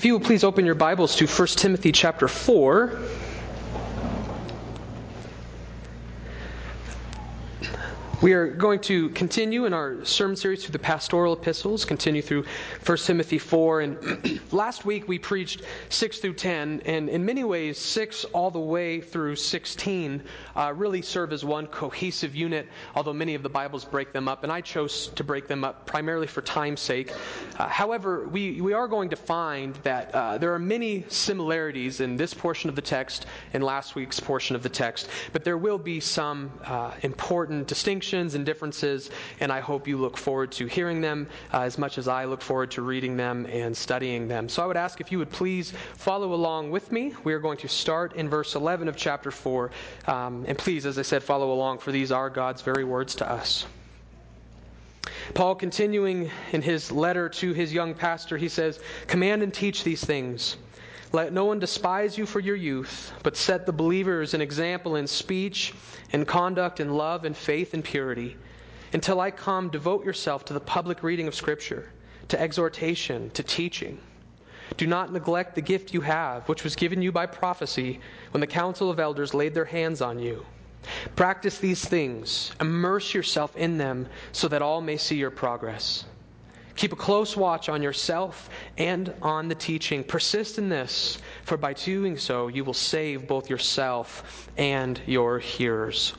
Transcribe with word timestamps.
If 0.00 0.06
you 0.06 0.14
will 0.14 0.20
please 0.20 0.44
open 0.44 0.64
your 0.64 0.74
Bibles 0.74 1.14
to 1.16 1.26
1 1.26 1.48
Timothy 1.48 1.92
chapter 1.92 2.26
4. 2.26 2.98
We 8.22 8.32
are 8.32 8.48
going 8.48 8.80
to 8.80 9.10
continue 9.10 9.66
in 9.66 9.74
our 9.74 10.02
sermon 10.04 10.36
series 10.36 10.62
through 10.64 10.72
the 10.72 10.78
pastoral 10.78 11.34
epistles, 11.34 11.84
continue 11.84 12.22
through 12.22 12.44
1 12.84 12.98
Timothy 12.98 13.38
4. 13.38 13.80
And 13.80 14.40
last 14.52 14.86
week 14.86 15.06
we 15.06 15.18
preached 15.18 15.62
6 15.90 16.18
through 16.18 16.34
10, 16.34 16.82
and 16.86 17.08
in 17.10 17.24
many 17.24 17.44
ways, 17.44 17.78
6 17.78 18.24
all 18.32 18.50
the 18.50 18.58
way 18.58 19.02
through 19.02 19.36
16 19.36 20.22
uh, 20.56 20.72
really 20.76 21.00
serve 21.00 21.32
as 21.32 21.44
one 21.46 21.66
cohesive 21.66 22.34
unit, 22.34 22.68
although 22.94 23.12
many 23.12 23.34
of 23.34 23.42
the 23.42 23.48
Bibles 23.48 23.84
break 23.84 24.12
them 24.14 24.28
up, 24.28 24.44
and 24.44 24.52
I 24.52 24.62
chose 24.62 25.08
to 25.08 25.24
break 25.24 25.46
them 25.46 25.64
up 25.64 25.84
primarily 25.84 26.26
for 26.26 26.40
time's 26.40 26.80
sake. 26.80 27.12
Uh, 27.60 27.68
however, 27.68 28.26
we, 28.28 28.58
we 28.62 28.72
are 28.72 28.88
going 28.88 29.10
to 29.10 29.16
find 29.16 29.74
that 29.82 30.10
uh, 30.14 30.38
there 30.38 30.54
are 30.54 30.58
many 30.58 31.04
similarities 31.08 32.00
in 32.00 32.16
this 32.16 32.32
portion 32.32 32.70
of 32.70 32.74
the 32.74 32.80
text 32.80 33.26
and 33.52 33.62
last 33.62 33.94
week's 33.94 34.18
portion 34.18 34.56
of 34.56 34.62
the 34.62 34.68
text, 34.70 35.10
but 35.34 35.44
there 35.44 35.58
will 35.58 35.76
be 35.76 36.00
some 36.00 36.50
uh, 36.64 36.92
important 37.02 37.66
distinctions 37.66 38.34
and 38.34 38.46
differences, 38.46 39.10
and 39.40 39.52
I 39.52 39.60
hope 39.60 39.86
you 39.86 39.98
look 39.98 40.16
forward 40.16 40.50
to 40.52 40.64
hearing 40.64 41.02
them 41.02 41.28
uh, 41.52 41.60
as 41.60 41.76
much 41.76 41.98
as 41.98 42.08
I 42.08 42.24
look 42.24 42.40
forward 42.40 42.70
to 42.70 42.80
reading 42.80 43.14
them 43.14 43.44
and 43.44 43.76
studying 43.76 44.26
them. 44.26 44.48
So 44.48 44.62
I 44.62 44.66
would 44.66 44.78
ask 44.78 45.02
if 45.02 45.12
you 45.12 45.18
would 45.18 45.30
please 45.30 45.74
follow 45.98 46.32
along 46.32 46.70
with 46.70 46.90
me. 46.90 47.12
We 47.24 47.34
are 47.34 47.40
going 47.40 47.58
to 47.58 47.68
start 47.68 48.14
in 48.14 48.26
verse 48.26 48.54
11 48.54 48.88
of 48.88 48.96
chapter 48.96 49.30
4. 49.30 49.70
Um, 50.06 50.46
and 50.48 50.56
please, 50.56 50.86
as 50.86 50.98
I 50.98 51.02
said, 51.02 51.22
follow 51.22 51.52
along, 51.52 51.80
for 51.80 51.92
these 51.92 52.10
are 52.10 52.30
God's 52.30 52.62
very 52.62 52.84
words 52.84 53.14
to 53.16 53.30
us. 53.30 53.66
Paul, 55.34 55.54
continuing 55.54 56.30
in 56.52 56.62
his 56.62 56.90
letter 56.90 57.28
to 57.28 57.52
his 57.52 57.72
young 57.72 57.94
pastor, 57.94 58.36
he 58.36 58.48
says, 58.48 58.80
Command 59.06 59.42
and 59.42 59.54
teach 59.54 59.84
these 59.84 60.04
things. 60.04 60.56
Let 61.12 61.32
no 61.32 61.44
one 61.44 61.58
despise 61.58 62.16
you 62.16 62.26
for 62.26 62.40
your 62.40 62.56
youth, 62.56 63.12
but 63.22 63.36
set 63.36 63.66
the 63.66 63.72
believers 63.72 64.34
an 64.34 64.40
example 64.40 64.96
in 64.96 65.06
speech, 65.06 65.74
in 66.12 66.24
conduct, 66.24 66.78
in 66.80 66.94
love, 66.94 67.24
in 67.24 67.34
faith, 67.34 67.74
and 67.74 67.82
purity. 67.82 68.36
Until 68.92 69.20
I 69.20 69.30
come, 69.30 69.70
devote 69.70 70.04
yourself 70.04 70.44
to 70.46 70.52
the 70.52 70.60
public 70.60 71.02
reading 71.02 71.28
of 71.28 71.34
Scripture, 71.34 71.90
to 72.28 72.40
exhortation, 72.40 73.30
to 73.30 73.42
teaching. 73.42 74.00
Do 74.76 74.86
not 74.86 75.12
neglect 75.12 75.54
the 75.54 75.60
gift 75.62 75.92
you 75.92 76.00
have, 76.00 76.48
which 76.48 76.64
was 76.64 76.76
given 76.76 77.02
you 77.02 77.10
by 77.10 77.26
prophecy 77.26 78.00
when 78.30 78.40
the 78.40 78.46
council 78.46 78.90
of 78.90 79.00
elders 79.00 79.34
laid 79.34 79.54
their 79.54 79.64
hands 79.64 80.00
on 80.00 80.18
you. 80.18 80.44
Practice 81.16 81.58
these 81.58 81.84
things, 81.84 82.52
immerse 82.60 83.14
yourself 83.14 83.56
in 83.56 83.78
them, 83.78 84.06
so 84.32 84.48
that 84.48 84.62
all 84.62 84.80
may 84.80 84.96
see 84.96 85.16
your 85.16 85.30
progress. 85.30 86.04
Keep 86.76 86.92
a 86.94 86.96
close 86.96 87.36
watch 87.36 87.68
on 87.68 87.82
yourself 87.82 88.48
and 88.78 89.12
on 89.20 89.48
the 89.48 89.54
teaching. 89.54 90.02
Persist 90.02 90.56
in 90.56 90.68
this, 90.68 91.18
for 91.44 91.56
by 91.56 91.74
doing 91.74 92.16
so, 92.16 92.48
you 92.48 92.64
will 92.64 92.72
save 92.72 93.28
both 93.28 93.50
yourself 93.50 94.48
and 94.56 95.00
your 95.06 95.38
hearers. 95.38 96.14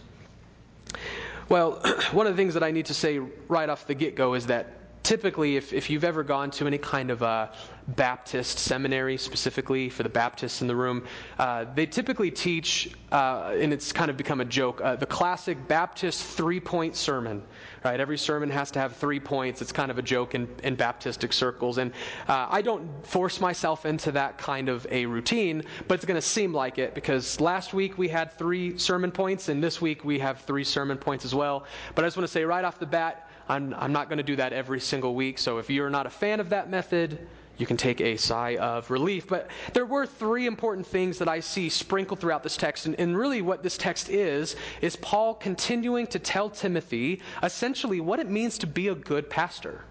Well, 1.49 1.81
one 2.11 2.27
of 2.27 2.33
the 2.33 2.37
things 2.41 2.53
that 2.53 2.63
I 2.63 2.71
need 2.71 2.85
to 2.87 2.93
say 2.93 3.19
right 3.47 3.69
off 3.69 3.87
the 3.87 3.95
get 3.95 4.15
go 4.15 4.35
is 4.35 4.47
that 4.47 4.80
typically, 5.03 5.57
if, 5.57 5.73
if 5.73 5.89
you've 5.89 6.03
ever 6.03 6.23
gone 6.23 6.51
to 6.51 6.67
any 6.67 6.77
kind 6.77 7.11
of 7.11 7.21
a 7.21 7.51
Baptist 7.87 8.59
seminary, 8.59 9.17
specifically 9.17 9.89
for 9.89 10.03
the 10.03 10.09
Baptists 10.09 10.61
in 10.61 10.67
the 10.67 10.75
room, 10.75 11.05
uh, 11.39 11.65
they 11.75 11.85
typically 11.85 12.31
teach, 12.31 12.91
uh, 13.11 13.55
and 13.59 13.73
it's 13.73 13.91
kind 13.91 14.09
of 14.09 14.17
become 14.17 14.41
a 14.41 14.45
joke, 14.45 14.81
uh, 14.81 14.95
the 14.95 15.05
classic 15.05 15.67
Baptist 15.67 16.23
three 16.23 16.59
point 16.59 16.95
sermon 16.95 17.43
right? 17.83 17.99
Every 17.99 18.17
sermon 18.17 18.49
has 18.49 18.71
to 18.71 18.79
have 18.79 18.95
three 18.95 19.19
points. 19.19 19.61
It's 19.61 19.71
kind 19.71 19.89
of 19.89 19.97
a 19.97 20.01
joke 20.01 20.35
in, 20.35 20.47
in 20.63 20.77
Baptistic 20.77 21.33
circles. 21.33 21.77
And 21.77 21.91
uh, 22.27 22.47
I 22.49 22.61
don't 22.61 23.05
force 23.05 23.39
myself 23.39 23.85
into 23.85 24.11
that 24.13 24.37
kind 24.37 24.69
of 24.69 24.85
a 24.91 25.05
routine, 25.05 25.63
but 25.87 25.95
it's 25.95 26.05
going 26.05 26.19
to 26.19 26.21
seem 26.21 26.53
like 26.53 26.77
it 26.77 26.93
because 26.93 27.39
last 27.39 27.73
week 27.73 27.97
we 27.97 28.07
had 28.07 28.37
three 28.37 28.77
sermon 28.77 29.11
points, 29.11 29.49
and 29.49 29.63
this 29.63 29.81
week 29.81 30.03
we 30.03 30.19
have 30.19 30.41
three 30.41 30.63
sermon 30.63 30.97
points 30.97 31.25
as 31.25 31.33
well. 31.33 31.65
But 31.95 32.05
I 32.05 32.07
just 32.07 32.17
want 32.17 32.27
to 32.27 32.31
say 32.31 32.43
right 32.43 32.63
off 32.63 32.79
the 32.79 32.85
bat, 32.85 33.29
I'm, 33.49 33.73
I'm 33.73 33.91
not 33.91 34.07
going 34.09 34.17
to 34.17 34.23
do 34.23 34.35
that 34.35 34.53
every 34.53 34.79
single 34.79 35.15
week. 35.15 35.37
So 35.39 35.57
if 35.57 35.69
you're 35.69 35.89
not 35.89 36.05
a 36.05 36.09
fan 36.09 36.39
of 36.39 36.49
that 36.49 36.69
method, 36.69 37.27
you 37.57 37.65
can 37.65 37.77
take 37.77 38.01
a 38.01 38.17
sigh 38.17 38.57
of 38.57 38.89
relief. 38.89 39.27
But 39.27 39.49
there 39.73 39.85
were 39.85 40.05
three 40.05 40.47
important 40.47 40.85
things 40.87 41.17
that 41.19 41.27
I 41.27 41.39
see 41.39 41.69
sprinkled 41.69 42.19
throughout 42.19 42.43
this 42.43 42.57
text. 42.57 42.85
And, 42.85 42.99
and, 42.99 43.17
really, 43.17 43.41
what 43.41 43.63
this 43.63 43.77
text 43.77 44.09
is, 44.09 44.55
is 44.81 44.95
Paul 44.95 45.35
continuing 45.35 46.07
to 46.07 46.19
tell 46.19 46.49
Timothy 46.49 47.21
essentially 47.43 48.01
what 48.01 48.19
it 48.19 48.29
means 48.29 48.57
to 48.59 48.67
be 48.67 48.87
a 48.87 48.95
good 48.95 49.29
pastor. 49.29 49.85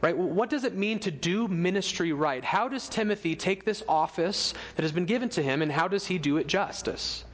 Right? 0.00 0.16
What 0.16 0.50
does 0.50 0.64
it 0.64 0.74
mean 0.74 0.98
to 1.00 1.12
do 1.12 1.46
ministry 1.46 2.12
right? 2.12 2.42
How 2.42 2.66
does 2.66 2.88
Timothy 2.88 3.36
take 3.36 3.64
this 3.64 3.84
office 3.88 4.52
that 4.74 4.82
has 4.82 4.90
been 4.90 5.06
given 5.06 5.28
to 5.30 5.42
him, 5.42 5.62
and 5.62 5.70
how 5.70 5.86
does 5.86 6.06
he 6.06 6.18
do 6.18 6.38
it 6.38 6.48
justice? 6.48 7.24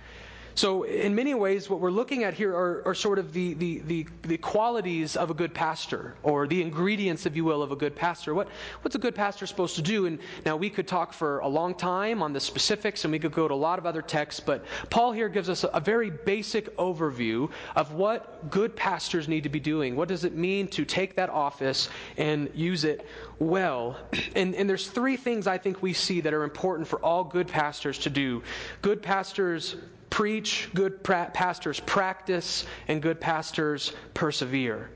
So, 0.59 0.83
in 0.83 1.15
many 1.15 1.35
ways, 1.35 1.71
what 1.71 1.79
we're 1.79 1.93
looking 1.93 2.25
at 2.25 2.35
here 2.35 2.53
are, 2.53 2.83
are 2.85 2.93
sort 2.93 3.21
of 3.21 3.33
the, 3.33 3.55
the, 3.55 3.79
the, 3.87 4.07
the, 4.23 4.39
qualities 4.39 5.15
of 5.15 5.31
a 5.31 5.35
good 5.35 5.55
pastor, 5.55 6.17
or 6.25 6.49
the 6.49 6.61
ingredients, 6.61 7.27
if 7.27 7.37
you 7.37 7.45
will, 7.45 7.63
of 7.63 7.71
a 7.71 7.77
good 7.77 7.95
pastor. 7.95 8.35
What, 8.35 8.49
what's 8.83 8.97
a 8.97 8.99
good 8.99 9.15
pastor 9.15 9.47
supposed 9.47 9.77
to 9.77 9.83
do? 9.83 10.07
And 10.07 10.19
now 10.45 10.57
we 10.57 10.69
could 10.69 10.89
talk 10.89 11.13
for 11.13 11.39
a 11.39 11.47
long 11.47 11.77
time 11.77 12.25
on 12.25 12.33
the 12.33 12.41
specifics, 12.41 13.05
and 13.05 13.13
we 13.13 13.21
could 13.21 13.31
go 13.31 13.47
to 13.47 13.55
a 13.55 13.63
lot 13.69 13.79
of 13.79 13.87
other 13.87 14.03
texts, 14.03 14.41
but 14.41 14.65
Paul 14.91 15.13
here 15.13 15.29
gives 15.29 15.49
us 15.49 15.63
a, 15.63 15.69
a 15.69 15.79
very 15.79 16.11
basic 16.11 16.77
overview 16.77 17.49
of 17.77 17.93
what 17.93 18.51
good 18.51 18.75
pastors 18.75 19.29
need 19.29 19.45
to 19.45 19.49
be 19.49 19.61
doing. 19.61 19.95
What 19.95 20.09
does 20.09 20.25
it 20.25 20.35
mean 20.35 20.67
to 20.71 20.85
take 20.85 21.15
that 21.15 21.31
office 21.31 21.89
and 22.17 22.51
use 22.53 22.83
it 22.83 23.07
well? 23.39 23.97
And, 24.35 24.55
and 24.57 24.69
there's 24.69 24.89
three 24.89 25.17
things 25.17 25.47
I 25.47 25.59
think 25.59 25.83
we 25.83 25.93
see 25.93 26.21
that 26.21 26.35
are 26.35 26.43
important 26.45 26.87
for 26.87 26.99
all 27.01 27.25
good 27.25 27.49
pastors 27.49 27.99
to 28.01 28.11
do. 28.11 28.43
Good 28.83 29.03
pastors 29.03 29.77
preach, 30.11 30.69
good 30.75 31.03
pra- 31.03 31.31
pastors 31.33 31.81
practice, 31.81 32.67
and 32.89 33.03
good 33.03 33.21
pastors 33.21 33.93
persevere. 34.15 34.91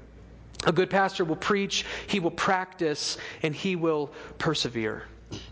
A 0.64 0.72
good 0.72 0.90
pastor 0.90 1.24
will 1.24 1.36
preach, 1.36 1.84
he 2.06 2.20
will 2.20 2.30
practice, 2.30 3.18
and 3.42 3.54
he 3.54 3.74
will 3.74 4.12
persevere. 4.38 5.04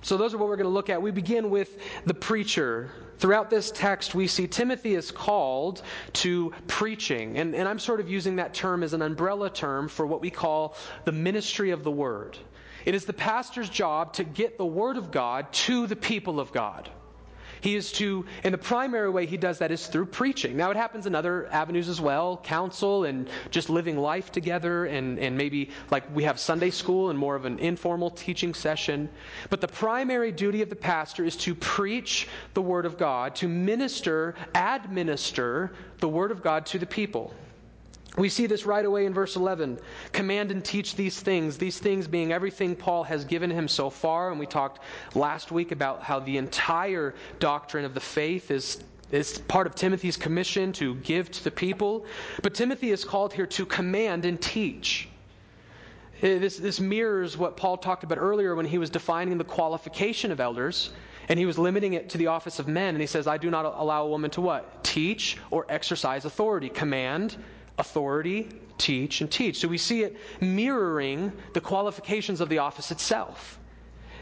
So, 0.03 0.17
those 0.17 0.35
are 0.35 0.39
what 0.39 0.49
we're 0.49 0.57
going 0.57 0.65
to 0.65 0.73
look 0.73 0.91
at. 0.91 1.01
We 1.01 1.11
begin 1.11 1.51
with 1.51 1.79
the 2.05 2.15
preacher. 2.15 2.91
Throughout 3.19 3.51
this 3.51 3.71
text, 3.71 4.15
we 4.15 4.27
see 4.27 4.47
Timothy 4.47 4.95
is 4.95 5.11
called 5.11 5.83
to 6.15 6.55
preaching. 6.69 7.37
And, 7.37 7.55
and 7.55 7.69
I'm 7.69 7.79
sort 7.79 8.01
of 8.01 8.09
using 8.09 8.37
that 8.37 8.55
term 8.55 8.83
as 8.83 8.95
an 8.95 9.03
umbrella 9.03 9.51
term 9.51 9.89
for 9.89 10.07
what 10.07 10.23
we 10.23 10.31
call 10.31 10.75
the 11.05 11.13
ministry 11.13 11.71
of 11.71 11.85
the 11.85 11.91
word. 11.91 12.39
It 12.87 12.95
is 12.95 13.05
the 13.05 13.13
pastor's 13.13 13.69
job 13.69 14.15
to 14.15 14.25
get 14.25 14.57
the 14.57 14.65
word 14.65 14.97
of 14.97 15.11
God 15.11 15.53
to 15.53 15.87
the 15.87 15.97
people 15.97 16.41
of 16.41 16.51
God. 16.51 16.89
He 17.61 17.77
is 17.77 17.93
to, 17.93 18.25
and 18.45 18.55
the 18.55 18.59
primary 18.59 19.11
way 19.11 19.27
he 19.27 19.37
does 19.37 19.59
that 19.59 19.71
is 19.71 19.87
through 19.87 20.07
preaching. 20.07 20.57
Now, 20.57 20.71
it 20.71 20.77
happens 20.77 21.07
in 21.07 21.15
other 21.15 21.47
avenues 21.53 21.89
as 21.89 22.01
well 22.01 22.41
counsel 22.43 23.05
and 23.05 23.29
just 23.51 23.71
living 23.71 23.99
life 23.99 24.33
together, 24.33 24.87
and, 24.87 25.19
and 25.19 25.37
maybe 25.37 25.71
like 25.91 26.05
we 26.15 26.25
have 26.25 26.39
Sunday 26.39 26.71
school 26.71 27.11
and 27.11 27.19
more 27.19 27.37
of 27.37 27.45
an 27.45 27.59
informal 27.59 28.11
teaching 28.11 28.55
session. 28.55 29.09
But 29.51 29.61
the 29.61 29.69
primary 29.69 30.33
duty 30.33 30.63
of 30.63 30.71
the 30.71 30.77
pastor 30.77 31.25
is 31.25 31.37
to 31.39 31.55
preach 31.55 32.29
the 32.55 32.63
Word 32.63 32.87
of 32.87 32.97
God, 32.97 33.35
to 33.37 33.49
minister, 33.49 34.35
administer 34.55 35.73
the 35.99 36.09
Word 36.09 36.31
of 36.31 36.43
God 36.43 36.67
to 36.67 36.79
the 36.79 36.87
people. 36.87 37.35
We 38.17 38.29
see 38.29 38.47
this 38.47 38.67
right 38.67 38.85
away 38.85 39.07
in 39.07 39.15
verse 39.15 39.37
11. 39.37 39.79
Command 40.13 40.51
and 40.51 40.65
teach 40.65 40.97
these 40.97 41.21
things, 41.21 41.57
these 41.57 41.79
things 41.79 42.09
being 42.09 42.33
everything 42.33 42.75
Paul 42.75 43.05
has 43.05 43.25
given 43.25 43.51
him 43.51 43.69
so 43.69 43.89
far. 43.89 44.31
And 44.31 44.41
we 44.41 44.47
talked 44.47 44.81
last 45.15 45.53
week 45.53 45.71
about 45.71 46.03
how 46.03 46.19
the 46.19 46.37
entire 46.37 47.15
doctrine 47.39 47.85
of 47.85 47.95
the 47.95 48.01
faith 48.01 48.51
is, 48.51 48.83
is 49.13 49.39
part 49.39 49.67
of 49.67 49.77
Timothy's 49.77 50.17
commission 50.17 50.73
to 50.75 50.97
give 50.97 51.31
to 51.31 51.45
the 51.45 51.53
people. 51.53 52.05
But 52.43 52.55
Timothy 52.55 52.91
is 52.91 53.05
called 53.05 53.33
here 53.33 53.47
to 53.47 53.65
command 53.65 54.25
and 54.25 54.41
teach. 54.41 55.09
Uh, 56.19 56.39
this, 56.39 56.59
this 56.59 56.81
mirrors 56.81 57.39
what 57.39 57.57
Paul 57.57 57.77
talked 57.79 58.03
about 58.03 58.19
earlier 58.19 58.57
when 58.57 58.67
he 58.67 58.77
was 58.77 58.91
defining 58.91 59.39
the 59.39 59.45
qualification 59.45 60.33
of 60.33 60.41
elders. 60.41 60.91
And 61.29 61.39
he 61.39 61.47
was 61.47 61.59
limiting 61.59 61.93
it 61.93 62.09
to 62.11 62.19
the 62.19 62.27
office 62.27 62.59
of 62.59 62.67
men. 62.67 62.97
And 62.97 63.01
he 63.01 63.07
says, 63.07 63.29
I 63.29 63.39
do 63.39 63.51
not 63.51 63.65
allow 63.65 64.05
a 64.05 64.09
woman 64.09 64.33
to 64.33 64.41
what? 64.41 64.83
Teach 64.83 65.39
or 65.53 65.65
exercise 65.69 66.25
authority. 66.25 66.69
Command 66.69 67.37
authority, 67.79 68.49
teach, 68.79 69.21
and 69.21 69.31
teach. 69.31 69.59
So 69.61 69.69
we 69.69 69.79
see 69.79 70.03
it 70.03 70.17
mirroring 70.41 71.33
the 71.55 71.61
qualifications 71.61 72.41
of 72.41 72.49
the 72.49 72.59
office 72.59 72.91
itself. 72.91 73.59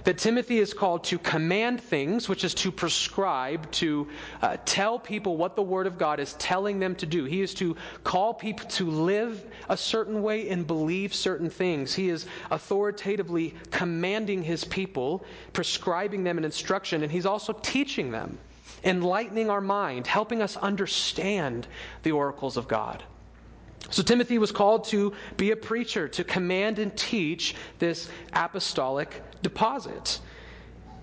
That 0.04 0.16
Timothy 0.16 0.58
is 0.58 0.72
called 0.72 1.04
to 1.04 1.18
command 1.18 1.82
things, 1.82 2.28
which 2.28 2.44
is 2.44 2.54
to 2.54 2.70
prescribe, 2.70 3.70
to 3.72 4.08
uh, 4.40 4.56
tell 4.64 4.98
people 4.98 5.36
what 5.36 5.56
the 5.56 5.62
Word 5.62 5.86
of 5.86 5.98
God 5.98 6.20
is 6.20 6.34
telling 6.34 6.78
them 6.78 6.94
to 6.96 7.04
do. 7.04 7.24
He 7.24 7.42
is 7.42 7.52
to 7.54 7.76
call 8.04 8.32
people 8.32 8.66
to 8.70 8.88
live 8.88 9.44
a 9.68 9.76
certain 9.76 10.22
way 10.22 10.48
and 10.48 10.66
believe 10.66 11.12
certain 11.12 11.50
things. 11.50 11.94
He 11.94 12.08
is 12.08 12.26
authoritatively 12.50 13.54
commanding 13.70 14.42
his 14.42 14.64
people, 14.64 15.24
prescribing 15.52 16.22
them 16.24 16.38
an 16.38 16.44
instruction, 16.44 17.02
and 17.02 17.10
he's 17.10 17.26
also 17.26 17.52
teaching 17.52 18.10
them, 18.10 18.38
enlightening 18.84 19.50
our 19.50 19.60
mind, 19.60 20.06
helping 20.06 20.40
us 20.40 20.56
understand 20.56 21.66
the 22.04 22.12
oracles 22.12 22.56
of 22.56 22.68
God. 22.68 23.02
So 23.90 24.02
Timothy 24.02 24.38
was 24.38 24.52
called 24.52 24.84
to 24.84 25.12
be 25.36 25.50
a 25.50 25.56
preacher, 25.56 26.08
to 26.08 26.24
command 26.24 26.78
and 26.78 26.94
teach 26.96 27.54
this 27.78 28.08
apostolic 28.32 29.22
deposit. 29.42 30.20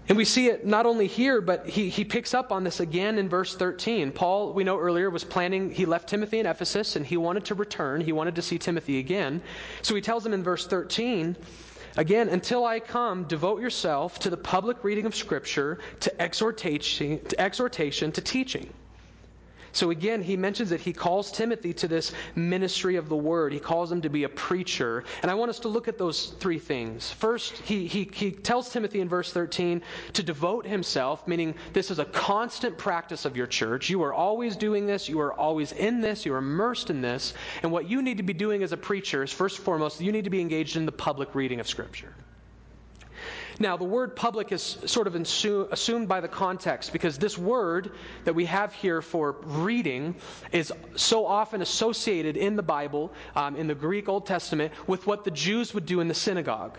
And 0.07 0.18
we 0.18 0.25
see 0.25 0.48
it 0.48 0.66
not 0.68 0.86
only 0.86 1.07
here, 1.07 1.42
but 1.42 1.68
he, 1.68 1.89
he 1.89 2.06
picks 2.06 2.36
up 2.36 2.51
on 2.51 2.63
this 2.63 2.80
again 2.80 3.18
in 3.18 3.27
verse 3.27 3.56
13. 3.56 4.12
Paul, 4.12 4.54
we 4.54 4.63
know 4.63 4.77
earlier, 4.77 5.10
was 5.10 5.24
planning, 5.24 5.72
he 5.72 5.86
left 5.86 6.07
Timothy 6.07 6.39
in 6.39 6.45
Ephesus 6.45 6.95
and 6.95 7.06
he 7.06 7.18
wanted 7.18 7.44
to 7.45 7.56
return. 7.56 8.01
He 8.01 8.12
wanted 8.12 8.36
to 8.36 8.44
see 8.44 8.60
Timothy 8.60 9.00
again. 9.00 9.42
So 9.81 9.95
he 9.95 10.01
tells 10.01 10.24
him 10.24 10.33
in 10.33 10.44
verse 10.44 10.68
13, 10.68 11.36
again, 11.98 12.30
until 12.30 12.66
I 12.66 12.80
come, 12.80 13.24
devote 13.24 13.62
yourself 13.62 14.19
to 14.19 14.30
the 14.30 14.38
public 14.38 14.83
reading 14.83 15.07
of 15.07 15.16
Scripture, 15.16 15.80
to 16.01 16.22
exhortation, 16.22 17.19
to, 17.25 17.42
exhortation, 17.42 18.12
to 18.12 18.22
teaching. 18.22 18.69
So 19.75 19.89
again, 19.89 20.24
he 20.24 20.38
mentions 20.38 20.69
that 20.69 20.80
he 20.80 20.94
calls 20.94 21.30
Timothy 21.30 21.74
to 21.74 21.88
this 21.89 22.13
ministry 22.36 22.95
of 22.95 23.10
the 23.10 23.16
word. 23.18 23.51
He 23.51 23.60
calls 23.60 23.92
him 23.92 24.01
to 24.04 24.10
be 24.10 24.24
a 24.24 24.30
preacher. 24.30 25.04
And 25.22 25.30
I 25.30 25.33
want 25.33 25.50
us 25.50 25.60
to 25.60 25.68
look 25.68 25.89
at 25.89 25.98
those 25.98 26.27
three 26.39 26.60
things. 26.60 27.12
First, 27.12 27.57
he, 27.57 27.86
he, 27.86 28.10
he 28.13 28.31
tells 28.31 28.69
Timothy 28.69 29.01
in 29.01 29.10
verse 29.10 29.33
13 29.33 29.81
to 30.13 30.24
devote 30.24 30.66
himself, 30.66 31.27
meaning 31.27 31.54
this 31.74 31.92
is 31.92 32.00
a 32.00 32.06
constant 32.06 32.77
practice 32.77 33.25
of 33.25 33.36
your 33.36 33.48
church. 33.48 33.89
You 33.89 34.01
are 34.04 34.13
always 34.13 34.56
doing 34.56 34.88
this. 34.88 35.10
You 35.10 35.19
are 35.19 35.33
always 35.33 35.74
in 35.74 36.00
this. 36.00 36.25
You 36.25 36.33
are 36.36 36.38
immersed 36.38 36.89
in 36.89 37.01
this. 37.01 37.33
And 37.62 37.69
what 37.69 37.89
you 37.89 38.01
need 38.01 38.16
to 38.16 38.24
be 38.24 38.33
doing 38.33 38.63
as 38.63 38.72
a 38.72 38.77
preacher 38.77 39.24
is, 39.24 39.33
first 39.33 39.57
and 39.57 39.66
foremost, 39.66 40.00
you 40.00 40.13
need 40.13 40.24
to 40.24 40.30
be 40.30 40.39
engaged 40.39 40.77
in 40.77 40.86
the 40.86 40.92
public 40.94 41.36
reading 41.36 41.60
of 41.60 41.68
Scripture. 41.68 42.13
Now, 43.59 43.77
the 43.77 43.85
word 43.85 44.15
public 44.15 44.51
is 44.51 44.77
sort 44.85 45.07
of 45.07 45.15
assumed 45.15 46.07
by 46.07 46.19
the 46.19 46.27
context 46.27 46.91
because 46.91 47.17
this 47.17 47.37
word 47.37 47.91
that 48.25 48.35
we 48.35 48.45
have 48.45 48.73
here 48.73 49.01
for 49.01 49.37
reading 49.43 50.15
is 50.51 50.73
so 50.95 51.25
often 51.25 51.61
associated 51.61 52.35
in 52.35 52.55
the 52.55 52.63
Bible, 52.63 53.13
um, 53.35 53.55
in 53.55 53.67
the 53.67 53.75
Greek 53.75 54.09
Old 54.09 54.25
Testament, 54.25 54.73
with 54.87 55.07
what 55.07 55.23
the 55.23 55.31
Jews 55.31 55.73
would 55.73 55.85
do 55.85 56.01
in 56.01 56.07
the 56.07 56.13
synagogue. 56.13 56.77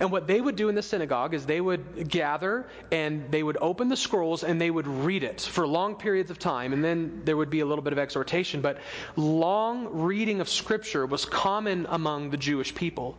And 0.00 0.10
what 0.10 0.26
they 0.26 0.40
would 0.40 0.56
do 0.56 0.68
in 0.68 0.74
the 0.74 0.82
synagogue 0.82 1.34
is 1.34 1.46
they 1.46 1.60
would 1.60 2.08
gather 2.08 2.66
and 2.90 3.30
they 3.30 3.44
would 3.44 3.58
open 3.60 3.88
the 3.88 3.96
scrolls 3.96 4.42
and 4.42 4.60
they 4.60 4.70
would 4.70 4.88
read 4.88 5.22
it 5.22 5.40
for 5.40 5.64
long 5.64 5.94
periods 5.94 6.30
of 6.30 6.40
time. 6.40 6.72
And 6.72 6.82
then 6.82 7.22
there 7.24 7.36
would 7.36 7.50
be 7.50 7.60
a 7.60 7.66
little 7.66 7.84
bit 7.84 7.92
of 7.92 8.00
exhortation. 8.00 8.60
But 8.60 8.78
long 9.14 10.00
reading 10.02 10.40
of 10.40 10.48
Scripture 10.48 11.06
was 11.06 11.24
common 11.24 11.86
among 11.88 12.30
the 12.30 12.36
Jewish 12.36 12.74
people. 12.74 13.16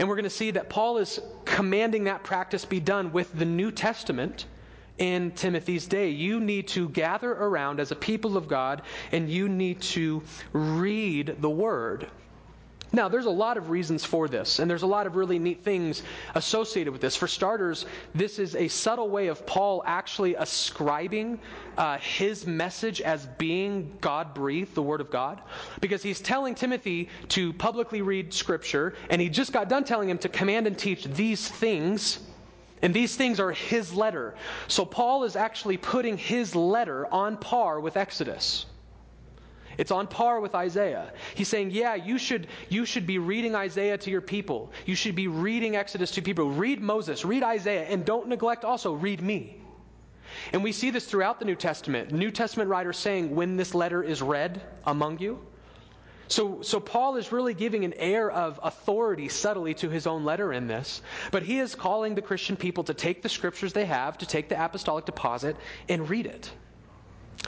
And 0.00 0.08
we're 0.08 0.16
going 0.16 0.24
to 0.24 0.30
see 0.30 0.50
that 0.52 0.70
Paul 0.70 0.96
is 0.96 1.20
commanding 1.44 2.04
that 2.04 2.24
practice 2.24 2.64
be 2.64 2.80
done 2.80 3.12
with 3.12 3.38
the 3.38 3.44
New 3.44 3.70
Testament 3.70 4.46
in 4.96 5.30
Timothy's 5.32 5.86
day. 5.86 6.08
You 6.08 6.40
need 6.40 6.68
to 6.68 6.88
gather 6.88 7.30
around 7.30 7.80
as 7.80 7.90
a 7.90 7.94
people 7.94 8.38
of 8.38 8.48
God 8.48 8.80
and 9.12 9.28
you 9.28 9.46
need 9.46 9.82
to 9.82 10.22
read 10.54 11.36
the 11.40 11.50
Word. 11.50 12.08
Now, 12.92 13.08
there's 13.08 13.26
a 13.26 13.30
lot 13.30 13.56
of 13.56 13.70
reasons 13.70 14.04
for 14.04 14.26
this, 14.26 14.58
and 14.58 14.68
there's 14.68 14.82
a 14.82 14.86
lot 14.86 15.06
of 15.06 15.14
really 15.14 15.38
neat 15.38 15.62
things 15.62 16.02
associated 16.34 16.92
with 16.92 17.00
this. 17.00 17.14
For 17.14 17.28
starters, 17.28 17.86
this 18.16 18.40
is 18.40 18.56
a 18.56 18.66
subtle 18.66 19.08
way 19.08 19.28
of 19.28 19.46
Paul 19.46 19.84
actually 19.86 20.34
ascribing 20.34 21.38
uh, 21.78 21.98
his 21.98 22.48
message 22.48 23.00
as 23.00 23.26
being 23.38 23.96
God 24.00 24.34
breathed, 24.34 24.74
the 24.74 24.82
Word 24.82 25.00
of 25.00 25.08
God, 25.08 25.40
because 25.80 26.02
he's 26.02 26.20
telling 26.20 26.56
Timothy 26.56 27.08
to 27.28 27.52
publicly 27.52 28.02
read 28.02 28.34
Scripture, 28.34 28.94
and 29.08 29.20
he 29.20 29.28
just 29.28 29.52
got 29.52 29.68
done 29.68 29.84
telling 29.84 30.08
him 30.08 30.18
to 30.18 30.28
command 30.28 30.66
and 30.66 30.76
teach 30.76 31.04
these 31.04 31.46
things. 31.46 32.18
And 32.82 32.92
these 32.92 33.14
things 33.14 33.38
are 33.38 33.52
his 33.52 33.92
letter. 33.92 34.34
So 34.66 34.84
Paul 34.84 35.24
is 35.24 35.36
actually 35.36 35.76
putting 35.76 36.16
his 36.16 36.56
letter 36.56 37.06
on 37.12 37.36
par 37.36 37.78
with 37.78 37.96
Exodus. 37.96 38.66
It's 39.80 39.90
on 39.90 40.06
par 40.08 40.40
with 40.40 40.54
Isaiah. 40.54 41.10
He's 41.34 41.48
saying, 41.48 41.70
yeah, 41.70 41.94
you 41.94 42.18
should, 42.18 42.48
you 42.68 42.84
should 42.84 43.06
be 43.06 43.16
reading 43.16 43.54
Isaiah 43.54 43.96
to 43.96 44.10
your 44.10 44.20
people. 44.20 44.70
You 44.84 44.94
should 44.94 45.14
be 45.14 45.26
reading 45.26 45.74
Exodus 45.74 46.10
to 46.10 46.20
people. 46.20 46.50
Read 46.50 46.82
Moses, 46.82 47.24
read 47.24 47.42
Isaiah, 47.42 47.86
and 47.86 48.04
don't 48.04 48.28
neglect 48.28 48.62
also 48.62 48.92
read 48.92 49.22
me. 49.22 49.56
And 50.52 50.62
we 50.62 50.72
see 50.72 50.90
this 50.90 51.06
throughout 51.06 51.38
the 51.38 51.46
New 51.46 51.54
Testament. 51.54 52.12
New 52.12 52.30
Testament 52.30 52.68
writers 52.68 52.98
saying, 52.98 53.34
when 53.34 53.56
this 53.56 53.74
letter 53.74 54.02
is 54.02 54.20
read 54.20 54.60
among 54.84 55.18
you. 55.18 55.40
So, 56.28 56.60
so 56.60 56.78
Paul 56.78 57.16
is 57.16 57.32
really 57.32 57.54
giving 57.54 57.86
an 57.86 57.94
air 57.94 58.30
of 58.30 58.60
authority 58.62 59.30
subtly 59.30 59.72
to 59.74 59.88
his 59.88 60.06
own 60.06 60.26
letter 60.26 60.52
in 60.52 60.66
this. 60.66 61.00
But 61.30 61.42
he 61.42 61.58
is 61.58 61.74
calling 61.74 62.14
the 62.14 62.20
Christian 62.20 62.54
people 62.54 62.84
to 62.84 62.92
take 62.92 63.22
the 63.22 63.30
scriptures 63.30 63.72
they 63.72 63.86
have, 63.86 64.18
to 64.18 64.26
take 64.26 64.50
the 64.50 64.62
apostolic 64.62 65.06
deposit, 65.06 65.56
and 65.88 66.06
read 66.06 66.26
it. 66.26 66.52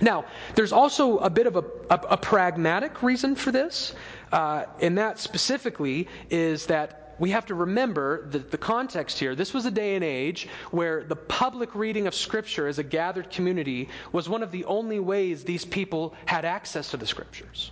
Now, 0.00 0.25
there's 0.55 0.73
also 0.73 1.19
a 1.19 1.31
bit 1.31 1.47
of 1.47 1.56
a, 1.56 1.65
a, 1.91 2.00
a 2.11 2.17
pragmatic 2.17 3.03
reason 3.03 3.35
for 3.35 3.53
this, 3.53 3.94
uh, 4.33 4.65
and 4.81 4.99
that 4.99 5.19
specifically 5.19 6.09
is 6.31 6.67
that 6.67 7.15
we 7.19 7.31
have 7.31 7.47
to 7.47 7.55
remember 7.55 8.27
the, 8.29 8.39
the 8.39 8.59
context 8.59 9.19
here. 9.19 9.35
This 9.35 9.55
was 9.55 9.67
a 9.67 9.71
day 9.71 9.94
and 9.94 10.03
age 10.03 10.49
where 10.71 11.05
the 11.05 11.15
public 11.15 11.75
reading 11.75 12.06
of 12.06 12.15
Scripture 12.15 12.67
as 12.67 12.79
a 12.79 12.83
gathered 12.83 13.31
community 13.31 13.89
was 14.11 14.29
one 14.29 14.43
of 14.43 14.50
the 14.50 14.65
only 14.65 14.99
ways 14.99 15.44
these 15.44 15.65
people 15.65 16.15
had 16.27 16.44
access 16.44 16.91
to 16.91 16.97
the 16.97 17.06
Scriptures. 17.06 17.71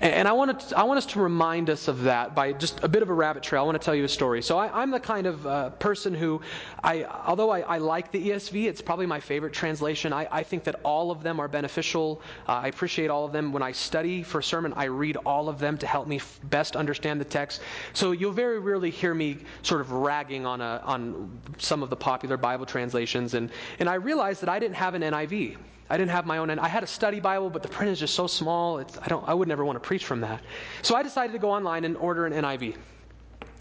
And 0.00 0.28
I 0.28 0.32
want, 0.32 0.60
to, 0.60 0.78
I 0.78 0.82
want 0.82 0.98
us 0.98 1.06
to 1.06 1.20
remind 1.20 1.70
us 1.70 1.88
of 1.88 2.02
that 2.02 2.34
by 2.34 2.52
just 2.52 2.82
a 2.82 2.88
bit 2.88 3.02
of 3.02 3.10
a 3.10 3.14
rabbit 3.14 3.42
trail. 3.42 3.62
I 3.62 3.64
want 3.64 3.80
to 3.80 3.84
tell 3.84 3.94
you 3.94 4.04
a 4.04 4.08
story. 4.08 4.42
So 4.42 4.58
I, 4.58 4.82
am 4.82 4.90
the 4.90 5.00
kind 5.00 5.26
of 5.26 5.46
uh, 5.46 5.70
person 5.70 6.14
who, 6.14 6.40
I, 6.82 7.04
although 7.04 7.50
I, 7.50 7.60
I, 7.60 7.78
like 7.78 8.12
the 8.12 8.30
ESV, 8.30 8.64
it's 8.66 8.80
probably 8.80 9.06
my 9.06 9.20
favorite 9.20 9.52
translation. 9.52 10.12
I, 10.12 10.28
I 10.30 10.42
think 10.42 10.64
that 10.64 10.80
all 10.84 11.10
of 11.10 11.22
them 11.22 11.40
are 11.40 11.48
beneficial. 11.48 12.20
Uh, 12.48 12.52
I 12.52 12.68
appreciate 12.68 13.10
all 13.10 13.24
of 13.24 13.32
them. 13.32 13.52
When 13.52 13.62
I 13.62 13.72
study 13.72 14.22
for 14.22 14.40
a 14.40 14.42
sermon, 14.42 14.72
I 14.74 14.84
read 14.84 15.16
all 15.24 15.48
of 15.48 15.58
them 15.58 15.78
to 15.78 15.86
help 15.86 16.06
me 16.06 16.16
f- 16.16 16.40
best 16.44 16.76
understand 16.76 17.20
the 17.20 17.24
text. 17.24 17.62
So 17.92 18.12
you'll 18.12 18.32
very 18.32 18.58
rarely 18.58 18.90
hear 18.90 19.14
me 19.14 19.38
sort 19.62 19.80
of 19.80 19.92
ragging 19.92 20.46
on, 20.46 20.60
a, 20.60 20.82
on 20.84 21.40
some 21.58 21.82
of 21.82 21.90
the 21.90 21.96
popular 21.96 22.36
Bible 22.36 22.66
translations. 22.66 23.34
And, 23.34 23.50
and 23.78 23.88
I 23.88 23.94
realized 23.94 24.42
that 24.42 24.48
I 24.48 24.58
didn't 24.58 24.76
have 24.76 24.94
an 24.94 25.02
NIV. 25.02 25.56
I 25.92 25.98
didn't 25.98 26.12
have 26.12 26.24
my 26.24 26.38
own. 26.38 26.48
I 26.58 26.68
had 26.68 26.82
a 26.82 26.86
study 26.86 27.20
Bible, 27.20 27.50
but 27.50 27.62
the 27.62 27.68
print 27.68 27.92
is 27.92 28.00
just 28.00 28.14
so 28.14 28.26
small. 28.26 28.80
I 28.80 29.08
don't. 29.08 29.28
I 29.28 29.34
would 29.34 29.46
never 29.46 29.62
want 29.62 29.76
to 29.76 29.86
preach 29.86 30.06
from 30.06 30.22
that. 30.22 30.42
So 30.80 30.96
I 30.96 31.02
decided 31.02 31.34
to 31.34 31.38
go 31.38 31.50
online 31.50 31.84
and 31.84 31.98
order 31.98 32.24
an 32.24 32.32
NIV. 32.32 32.76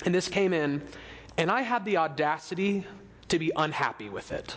And 0.06 0.16
this 0.16 0.30
came 0.30 0.54
in, 0.54 0.82
and 1.38 1.52
I 1.52 1.60
had 1.60 1.84
the 1.84 1.98
audacity 1.98 2.88
to 3.28 3.38
be 3.38 3.52
unhappy 3.58 4.08
with 4.08 4.32
it. 4.32 4.56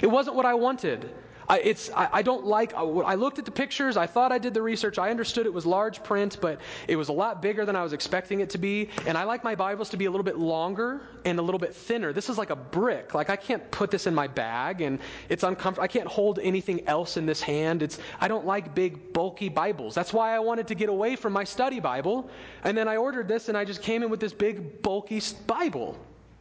It 0.00 0.06
wasn't 0.06 0.36
what 0.36 0.46
I 0.46 0.54
wanted. 0.54 1.14
I, 1.48 1.60
it's, 1.60 1.90
I, 1.90 2.08
I, 2.12 2.22
don't 2.22 2.44
like, 2.44 2.74
I 2.74 3.14
looked 3.14 3.38
at 3.38 3.46
the 3.46 3.50
pictures, 3.50 3.96
I 3.96 4.06
thought 4.06 4.32
I 4.32 4.38
did 4.38 4.52
the 4.52 4.60
research, 4.60 4.98
I 4.98 5.10
understood 5.10 5.46
it 5.46 5.52
was 5.52 5.64
large 5.64 6.02
print, 6.02 6.36
but 6.40 6.60
it 6.86 6.96
was 6.96 7.08
a 7.08 7.12
lot 7.12 7.40
bigger 7.40 7.64
than 7.64 7.74
I 7.74 7.82
was 7.82 7.94
expecting 7.94 8.40
it 8.40 8.50
to 8.50 8.58
be. 8.58 8.90
And 9.06 9.16
I 9.16 9.24
like 9.24 9.44
my 9.44 9.54
Bibles 9.54 9.88
to 9.90 9.96
be 9.96 10.04
a 10.04 10.10
little 10.10 10.24
bit 10.24 10.36
longer 10.36 11.00
and 11.24 11.38
a 11.38 11.42
little 11.42 11.58
bit 11.58 11.74
thinner. 11.74 12.12
This 12.12 12.28
is 12.28 12.36
like 12.36 12.50
a 12.50 12.56
brick. 12.56 13.14
Like 13.14 13.30
I 13.30 13.36
can't 13.36 13.68
put 13.70 13.90
this 13.90 14.06
in 14.06 14.14
my 14.14 14.26
bag 14.26 14.82
and 14.82 14.98
it's 15.30 15.42
uncomfortable. 15.42 15.84
I 15.84 15.88
can't 15.88 16.06
hold 16.06 16.38
anything 16.40 16.86
else 16.86 17.16
in 17.16 17.24
this 17.24 17.40
hand. 17.40 17.82
It's, 17.82 17.98
I 18.20 18.28
don't 18.28 18.44
like 18.44 18.74
big, 18.74 19.14
bulky 19.14 19.48
Bibles. 19.48 19.94
That's 19.94 20.12
why 20.12 20.34
I 20.34 20.38
wanted 20.40 20.68
to 20.68 20.74
get 20.74 20.90
away 20.90 21.16
from 21.16 21.32
my 21.32 21.44
study 21.44 21.80
Bible. 21.80 22.28
And 22.64 22.76
then 22.76 22.88
I 22.88 22.96
ordered 22.96 23.26
this 23.26 23.48
and 23.48 23.56
I 23.56 23.64
just 23.64 23.82
came 23.82 24.02
in 24.02 24.10
with 24.10 24.20
this 24.20 24.34
big, 24.34 24.82
bulky 24.82 25.22
Bible. 25.46 25.98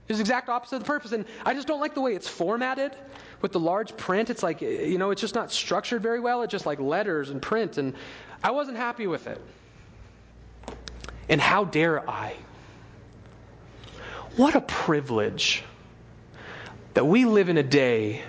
It's 0.09 0.17
the 0.17 0.21
exact 0.21 0.49
opposite 0.49 0.77
of 0.77 0.83
the 0.83 0.87
purpose. 0.87 1.11
And 1.11 1.25
I 1.45 1.53
just 1.53 1.67
don't 1.67 1.81
like 1.81 1.93
the 1.93 2.01
way 2.01 2.13
it's 2.13 2.27
formatted 2.27 2.93
with 3.41 3.51
the 3.51 3.59
large 3.59 3.95
print. 3.97 4.29
It's 4.29 4.43
like, 4.43 4.61
you 4.61 4.97
know, 4.97 5.11
it's 5.11 5.21
just 5.21 5.35
not 5.35 5.51
structured 5.51 6.01
very 6.01 6.19
well. 6.19 6.41
It's 6.41 6.51
just 6.51 6.65
like 6.65 6.79
letters 6.79 7.29
and 7.29 7.41
print. 7.41 7.77
And 7.77 7.93
I 8.43 8.51
wasn't 8.51 8.77
happy 8.77 9.07
with 9.07 9.27
it. 9.27 9.41
And 11.29 11.41
how 11.41 11.65
dare 11.65 12.09
I? 12.09 12.35
What 14.35 14.55
a 14.55 14.61
privilege 14.61 15.63
that 16.93 17.05
we 17.05 17.25
live 17.25 17.49
in 17.49 17.57
a 17.57 17.63
day 17.63 18.23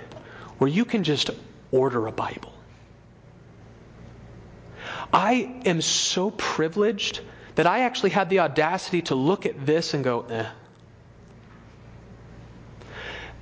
where 0.58 0.68
you 0.68 0.84
can 0.84 1.04
just 1.04 1.30
order 1.70 2.06
a 2.06 2.12
Bible. 2.12 2.52
I 5.12 5.62
am 5.64 5.80
so 5.80 6.30
privileged 6.30 7.20
that 7.54 7.66
I 7.66 7.80
actually 7.80 8.10
had 8.10 8.30
the 8.30 8.40
audacity 8.40 9.02
to 9.02 9.14
look 9.14 9.46
at 9.46 9.64
this 9.64 9.94
and 9.94 10.04
go, 10.04 10.22
eh. 10.28 10.46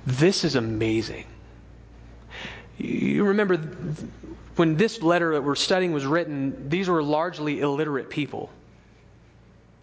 This 0.05 0.43
is 0.43 0.55
amazing. 0.55 1.25
You 2.77 3.23
remember 3.23 3.57
when 4.55 4.75
this 4.75 5.01
letter 5.01 5.33
that 5.33 5.43
we're 5.43 5.55
studying 5.55 5.93
was 5.93 6.05
written, 6.05 6.69
these 6.69 6.87
were 6.87 7.01
largely 7.01 7.61
illiterate 7.61 8.09
people. 8.09 8.49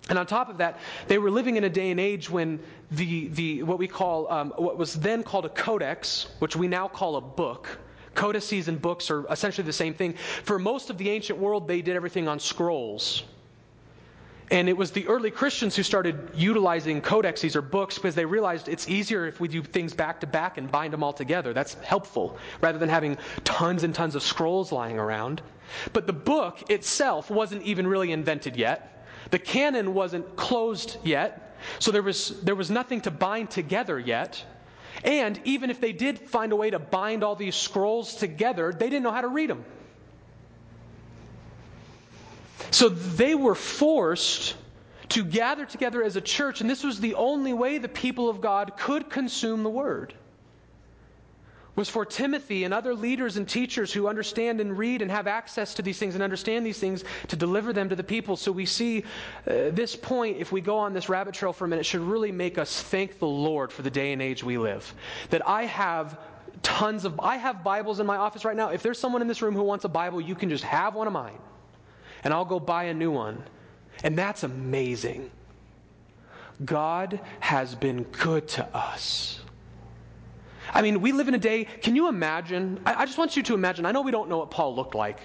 And 0.08 0.18
on 0.18 0.26
top 0.26 0.48
of 0.50 0.58
that, 0.58 0.78
they 1.08 1.18
were 1.18 1.30
living 1.30 1.56
in 1.56 1.64
a 1.64 1.70
day 1.70 1.90
and 1.90 1.98
age 1.98 2.28
when 2.28 2.60
the, 2.90 3.28
the 3.28 3.62
what 3.62 3.78
we 3.78 3.88
call, 3.88 4.30
um, 4.30 4.52
what 4.56 4.76
was 4.76 4.94
then 4.94 5.22
called 5.22 5.46
a 5.46 5.48
codex, 5.48 6.26
which 6.40 6.56
we 6.56 6.68
now 6.68 6.88
call 6.88 7.16
a 7.16 7.20
book, 7.20 7.78
codices 8.14 8.68
and 8.68 8.80
books 8.80 9.10
are 9.10 9.24
essentially 9.30 9.64
the 9.64 9.72
same 9.72 9.94
thing. 9.94 10.14
For 10.44 10.58
most 10.58 10.90
of 10.90 10.98
the 10.98 11.08
ancient 11.08 11.38
world, 11.38 11.66
they 11.66 11.80
did 11.80 11.96
everything 11.96 12.28
on 12.28 12.38
scrolls. 12.38 13.24
And 14.50 14.68
it 14.68 14.76
was 14.76 14.90
the 14.90 15.06
early 15.08 15.30
Christians 15.30 15.74
who 15.74 15.82
started 15.82 16.30
utilizing 16.34 17.00
codexes 17.00 17.56
or 17.56 17.62
books 17.62 17.96
because 17.96 18.14
they 18.14 18.26
realized 18.26 18.68
it's 18.68 18.88
easier 18.88 19.26
if 19.26 19.40
we 19.40 19.48
do 19.48 19.62
things 19.62 19.94
back 19.94 20.20
to 20.20 20.26
back 20.26 20.58
and 20.58 20.70
bind 20.70 20.92
them 20.92 21.02
all 21.02 21.14
together. 21.14 21.54
That's 21.54 21.74
helpful 21.74 22.36
rather 22.60 22.78
than 22.78 22.90
having 22.90 23.16
tons 23.44 23.84
and 23.84 23.94
tons 23.94 24.14
of 24.14 24.22
scrolls 24.22 24.70
lying 24.70 24.98
around. 24.98 25.40
But 25.92 26.06
the 26.06 26.12
book 26.12 26.70
itself 26.70 27.30
wasn't 27.30 27.62
even 27.62 27.86
really 27.86 28.12
invented 28.12 28.56
yet. 28.56 29.06
The 29.30 29.38
canon 29.38 29.94
wasn't 29.94 30.36
closed 30.36 30.98
yet. 31.02 31.56
So 31.78 31.90
there 31.90 32.02
was, 32.02 32.40
there 32.42 32.54
was 32.54 32.70
nothing 32.70 33.00
to 33.02 33.10
bind 33.10 33.50
together 33.50 33.98
yet. 33.98 34.44
And 35.02 35.40
even 35.44 35.70
if 35.70 35.80
they 35.80 35.92
did 35.92 36.18
find 36.18 36.52
a 36.52 36.56
way 36.56 36.70
to 36.70 36.78
bind 36.78 37.24
all 37.24 37.34
these 37.34 37.56
scrolls 37.56 38.14
together, 38.14 38.72
they 38.72 38.90
didn't 38.90 39.02
know 39.02 39.10
how 39.10 39.22
to 39.22 39.28
read 39.28 39.50
them. 39.50 39.64
So 42.74 42.88
they 42.88 43.36
were 43.36 43.54
forced 43.54 44.56
to 45.10 45.22
gather 45.22 45.64
together 45.64 46.02
as 46.02 46.16
a 46.16 46.20
church, 46.20 46.60
and 46.60 46.68
this 46.68 46.82
was 46.82 46.98
the 46.98 47.14
only 47.14 47.52
way 47.52 47.78
the 47.78 47.88
people 47.88 48.28
of 48.28 48.40
God 48.40 48.76
could 48.76 49.08
consume 49.08 49.62
the 49.62 49.70
word 49.70 50.12
was 51.76 51.88
for 51.88 52.04
Timothy 52.04 52.64
and 52.64 52.74
other 52.74 52.92
leaders 52.92 53.36
and 53.36 53.48
teachers 53.48 53.92
who 53.92 54.08
understand 54.08 54.60
and 54.60 54.76
read 54.76 55.02
and 55.02 55.10
have 55.10 55.28
access 55.28 55.72
to 55.74 55.82
these 55.82 55.98
things 55.98 56.14
and 56.14 56.22
understand 56.22 56.66
these 56.66 56.80
things 56.80 57.04
to 57.28 57.36
deliver 57.36 57.72
them 57.72 57.88
to 57.90 57.94
the 57.94 58.02
people. 58.02 58.36
So 58.36 58.50
we 58.50 58.66
see 58.66 59.04
uh, 59.46 59.70
this 59.70 59.94
point, 59.94 60.38
if 60.38 60.50
we 60.50 60.60
go 60.60 60.76
on 60.76 60.92
this 60.92 61.08
rabbit 61.08 61.34
trail 61.34 61.52
for 61.52 61.66
a 61.66 61.68
minute, 61.68 61.86
should 61.86 62.00
really 62.00 62.32
make 62.32 62.58
us 62.58 62.82
thank 62.82 63.20
the 63.20 63.26
Lord 63.26 63.70
for 63.70 63.82
the 63.82 63.90
day 63.90 64.12
and 64.12 64.20
age 64.20 64.42
we 64.42 64.58
live. 64.58 64.92
That 65.30 65.48
I 65.48 65.66
have 65.66 66.18
tons 66.62 67.04
of, 67.04 67.20
I 67.20 67.36
have 67.36 67.62
Bibles 67.62 68.00
in 68.00 68.06
my 68.06 68.16
office 68.16 68.44
right 68.44 68.56
now. 68.56 68.70
If 68.70 68.82
there's 68.82 68.98
someone 68.98 69.22
in 69.22 69.28
this 69.28 69.42
room 69.42 69.54
who 69.54 69.62
wants 69.62 69.84
a 69.84 69.88
Bible, 69.88 70.20
you 70.20 70.34
can 70.34 70.50
just 70.50 70.64
have 70.64 70.96
one 70.96 71.06
of 71.06 71.12
mine 71.12 71.38
and 72.24 72.32
I'll 72.32 72.44
go 72.44 72.58
buy 72.58 72.84
a 72.84 72.94
new 72.94 73.10
one. 73.10 73.42
And 74.02 74.18
that's 74.18 74.42
amazing. 74.42 75.30
God 76.64 77.20
has 77.40 77.74
been 77.74 78.02
good 78.04 78.48
to 78.48 78.76
us. 78.76 79.40
I 80.72 80.82
mean, 80.82 81.00
we 81.00 81.12
live 81.12 81.28
in 81.28 81.34
a 81.34 81.38
day, 81.38 81.64
can 81.64 81.94
you 81.94 82.08
imagine? 82.08 82.80
I, 82.84 83.02
I 83.02 83.06
just 83.06 83.18
want 83.18 83.36
you 83.36 83.42
to 83.44 83.54
imagine. 83.54 83.86
I 83.86 83.92
know 83.92 84.00
we 84.00 84.10
don't 84.10 84.28
know 84.28 84.38
what 84.38 84.50
Paul 84.50 84.74
looked 84.74 84.94
like. 84.94 85.20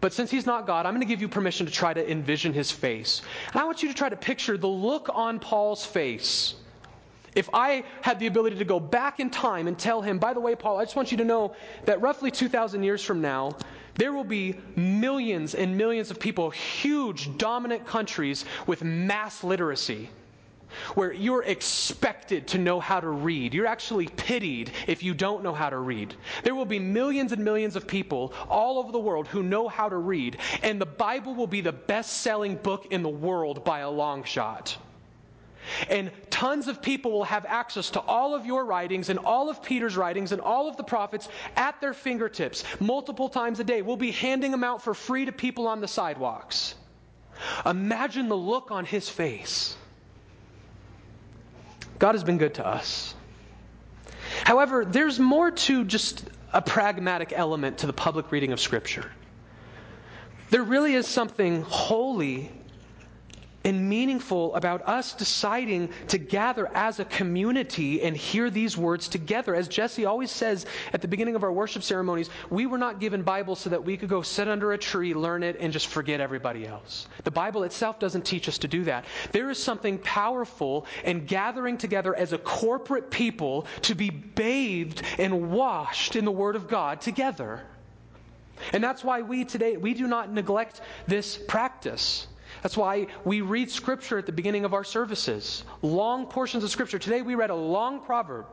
But 0.00 0.12
since 0.12 0.30
he's 0.30 0.44
not 0.44 0.66
God, 0.66 0.84
I'm 0.84 0.92
going 0.92 1.00
to 1.00 1.06
give 1.06 1.22
you 1.22 1.28
permission 1.28 1.64
to 1.64 1.72
try 1.72 1.94
to 1.94 2.10
envision 2.10 2.52
his 2.52 2.70
face. 2.70 3.22
And 3.52 3.60
I 3.60 3.64
want 3.64 3.82
you 3.82 3.88
to 3.88 3.94
try 3.94 4.10
to 4.10 4.16
picture 4.16 4.58
the 4.58 4.68
look 4.68 5.08
on 5.12 5.40
Paul's 5.40 5.86
face. 5.86 6.56
If 7.34 7.48
I 7.52 7.84
had 8.02 8.20
the 8.20 8.26
ability 8.26 8.56
to 8.56 8.64
go 8.64 8.78
back 8.78 9.18
in 9.18 9.30
time 9.30 9.66
and 9.66 9.78
tell 9.78 10.02
him, 10.02 10.18
by 10.18 10.34
the 10.34 10.40
way, 10.40 10.54
Paul, 10.54 10.78
I 10.78 10.84
just 10.84 10.94
want 10.94 11.10
you 11.10 11.16
to 11.18 11.24
know 11.24 11.54
that 11.84 12.00
roughly 12.00 12.30
2,000 12.30 12.82
years 12.82 13.02
from 13.02 13.20
now, 13.20 13.56
there 13.96 14.12
will 14.12 14.24
be 14.24 14.56
millions 14.76 15.54
and 15.54 15.76
millions 15.76 16.10
of 16.10 16.18
people, 16.18 16.50
huge 16.50 17.36
dominant 17.38 17.86
countries 17.86 18.44
with 18.66 18.82
mass 18.82 19.44
literacy 19.44 20.08
where 20.94 21.12
you're 21.12 21.44
expected 21.44 22.46
to 22.48 22.58
know 22.58 22.80
how 22.80 23.00
to 23.00 23.08
read. 23.08 23.54
You're 23.54 23.66
actually 23.66 24.08
pitied 24.08 24.72
if 24.86 25.02
you 25.02 25.14
don't 25.14 25.42
know 25.42 25.54
how 25.54 25.70
to 25.70 25.78
read. 25.78 26.14
There 26.42 26.54
will 26.54 26.64
be 26.64 26.78
millions 26.78 27.32
and 27.32 27.44
millions 27.44 27.76
of 27.76 27.86
people 27.86 28.32
all 28.48 28.78
over 28.78 28.92
the 28.92 28.98
world 28.98 29.28
who 29.28 29.42
know 29.42 29.68
how 29.68 29.88
to 29.88 29.96
read, 29.96 30.38
and 30.62 30.80
the 30.80 30.86
Bible 30.86 31.34
will 31.34 31.46
be 31.46 31.60
the 31.60 31.72
best 31.72 32.22
selling 32.22 32.56
book 32.56 32.86
in 32.90 33.02
the 33.02 33.08
world 33.08 33.64
by 33.64 33.80
a 33.80 33.90
long 33.90 34.24
shot. 34.24 34.76
And 35.88 36.10
tons 36.30 36.68
of 36.68 36.82
people 36.82 37.12
will 37.12 37.24
have 37.24 37.44
access 37.46 37.90
to 37.90 38.00
all 38.00 38.34
of 38.34 38.46
your 38.46 38.64
writings 38.64 39.08
and 39.08 39.18
all 39.18 39.48
of 39.48 39.62
Peter's 39.62 39.96
writings 39.96 40.32
and 40.32 40.40
all 40.40 40.68
of 40.68 40.76
the 40.76 40.84
prophets 40.84 41.28
at 41.56 41.80
their 41.80 41.94
fingertips 41.94 42.64
multiple 42.80 43.28
times 43.28 43.60
a 43.60 43.64
day. 43.64 43.82
We'll 43.82 43.96
be 43.96 44.10
handing 44.10 44.50
them 44.50 44.64
out 44.64 44.82
for 44.82 44.94
free 44.94 45.24
to 45.24 45.32
people 45.32 45.66
on 45.66 45.80
the 45.80 45.88
sidewalks. 45.88 46.74
Imagine 47.66 48.28
the 48.28 48.36
look 48.36 48.70
on 48.70 48.84
his 48.84 49.08
face 49.08 49.76
God 51.98 52.14
has 52.14 52.24
been 52.24 52.38
good 52.38 52.54
to 52.54 52.66
us. 52.66 53.14
However, 54.44 54.84
there's 54.84 55.18
more 55.18 55.50
to 55.50 55.84
just 55.84 56.28
a 56.52 56.60
pragmatic 56.60 57.32
element 57.34 57.78
to 57.78 57.86
the 57.86 57.92
public 57.92 58.30
reading 58.30 58.52
of 58.52 58.60
Scripture. 58.60 59.10
There 60.50 60.62
really 60.62 60.94
is 60.94 61.06
something 61.06 61.62
holy 61.62 62.50
and 63.64 63.88
meaningful 63.88 64.54
about 64.54 64.86
us 64.86 65.14
deciding 65.14 65.88
to 66.08 66.18
gather 66.18 66.68
as 66.74 67.00
a 67.00 67.04
community 67.04 68.02
and 68.02 68.16
hear 68.16 68.50
these 68.50 68.76
words 68.76 69.08
together. 69.08 69.54
As 69.54 69.68
Jesse 69.68 70.04
always 70.04 70.30
says 70.30 70.66
at 70.92 71.00
the 71.00 71.08
beginning 71.08 71.34
of 71.34 71.42
our 71.42 71.52
worship 71.52 71.82
ceremonies, 71.82 72.28
we 72.50 72.66
were 72.66 72.78
not 72.78 73.00
given 73.00 73.22
Bibles 73.22 73.60
so 73.60 73.70
that 73.70 73.84
we 73.84 73.96
could 73.96 74.08
go 74.08 74.22
sit 74.22 74.48
under 74.48 74.72
a 74.72 74.78
tree, 74.78 75.14
learn 75.14 75.42
it, 75.42 75.56
and 75.58 75.72
just 75.72 75.86
forget 75.86 76.20
everybody 76.20 76.66
else. 76.66 77.08
The 77.24 77.30
Bible 77.30 77.62
itself 77.62 77.98
doesn't 77.98 78.24
teach 78.24 78.48
us 78.48 78.58
to 78.58 78.68
do 78.68 78.84
that. 78.84 79.06
There 79.32 79.50
is 79.50 79.62
something 79.62 79.98
powerful 79.98 80.86
in 81.04 81.24
gathering 81.24 81.78
together 81.78 82.14
as 82.14 82.32
a 82.32 82.38
corporate 82.38 83.10
people 83.10 83.66
to 83.82 83.94
be 83.94 84.10
bathed 84.10 85.02
and 85.18 85.50
washed 85.50 86.16
in 86.16 86.24
the 86.24 86.32
Word 86.32 86.56
of 86.56 86.68
God 86.68 87.00
together. 87.00 87.62
And 88.72 88.84
that's 88.84 89.02
why 89.02 89.22
we 89.22 89.44
today, 89.44 89.76
we 89.76 89.94
do 89.94 90.06
not 90.06 90.32
neglect 90.32 90.80
this 91.06 91.36
practice. 91.36 92.26
That's 92.62 92.76
why 92.76 93.06
we 93.24 93.40
read 93.40 93.70
Scripture 93.70 94.18
at 94.18 94.26
the 94.26 94.32
beginning 94.32 94.64
of 94.64 94.74
our 94.74 94.84
services. 94.84 95.64
Long 95.82 96.26
portions 96.26 96.64
of 96.64 96.70
Scripture. 96.70 96.98
Today 96.98 97.22
we 97.22 97.34
read 97.34 97.50
a 97.50 97.54
long 97.54 98.00
proverb. 98.00 98.46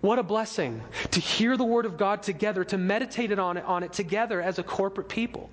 What 0.00 0.18
a 0.18 0.22
blessing 0.22 0.80
to 1.10 1.20
hear 1.20 1.56
the 1.56 1.64
Word 1.64 1.84
of 1.84 1.96
God 1.96 2.22
together, 2.22 2.64
to 2.64 2.78
meditate 2.78 3.36
on 3.38 3.56
it, 3.56 3.64
on 3.64 3.82
it 3.82 3.92
together 3.92 4.40
as 4.40 4.58
a 4.58 4.62
corporate 4.62 5.08
people. 5.08 5.50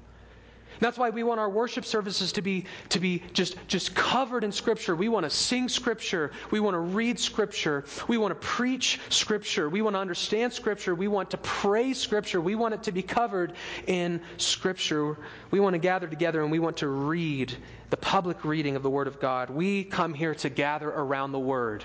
That's 0.79 0.98
why 0.98 1.10
we 1.10 1.24
want 1.24 1.39
our 1.39 1.50
worship 1.50 1.86
services 1.86 2.32
to 2.34 2.41
be, 2.41 2.65
to 2.89 3.00
be 3.00 3.24
just, 3.34 3.55
just 3.67 3.96
covered 3.96 4.44
in 4.44 4.51
Scripture. 4.51 4.96
We 4.96 5.10
want 5.10 5.25
to 5.25 5.29
sing 5.29 5.70
Scripture. 5.70 6.32
We 6.51 6.60
want 6.60 6.75
to 6.75 6.79
read 6.79 7.20
Scripture. 7.20 7.86
We 8.08 8.17
want 8.17 8.32
to 8.32 8.48
preach 8.48 9.00
Scripture. 9.10 9.70
We 9.70 9.82
want 9.82 9.96
to 9.96 10.00
understand 10.00 10.53
Scripture. 10.53 10.96
We 10.96 11.08
want 11.08 11.32
to 11.32 11.38
pray 11.38 11.94
Scripture. 11.94 12.41
We 12.41 12.55
want 12.55 12.74
it 12.74 12.84
to 12.84 12.91
be 12.91 13.01
covered 13.01 13.53
in 13.88 14.22
Scripture. 14.38 15.17
We 15.51 15.60
want 15.60 15.74
to 15.74 15.79
gather 15.79 16.08
together 16.08 16.41
and 16.41 16.51
we 16.51 16.60
want 16.60 16.77
to 16.77 16.88
read 16.88 17.55
the 17.89 17.98
public 17.98 18.44
reading 18.44 18.75
of 18.75 18.84
the 18.84 18.89
Word 18.89 19.08
of 19.08 19.20
God. 19.20 19.50
We 19.50 19.84
come 19.84 20.13
here 20.13 20.36
to 20.36 20.50
gather 20.50 20.89
around 20.89 21.32
the 21.32 21.39
Word. 21.39 21.84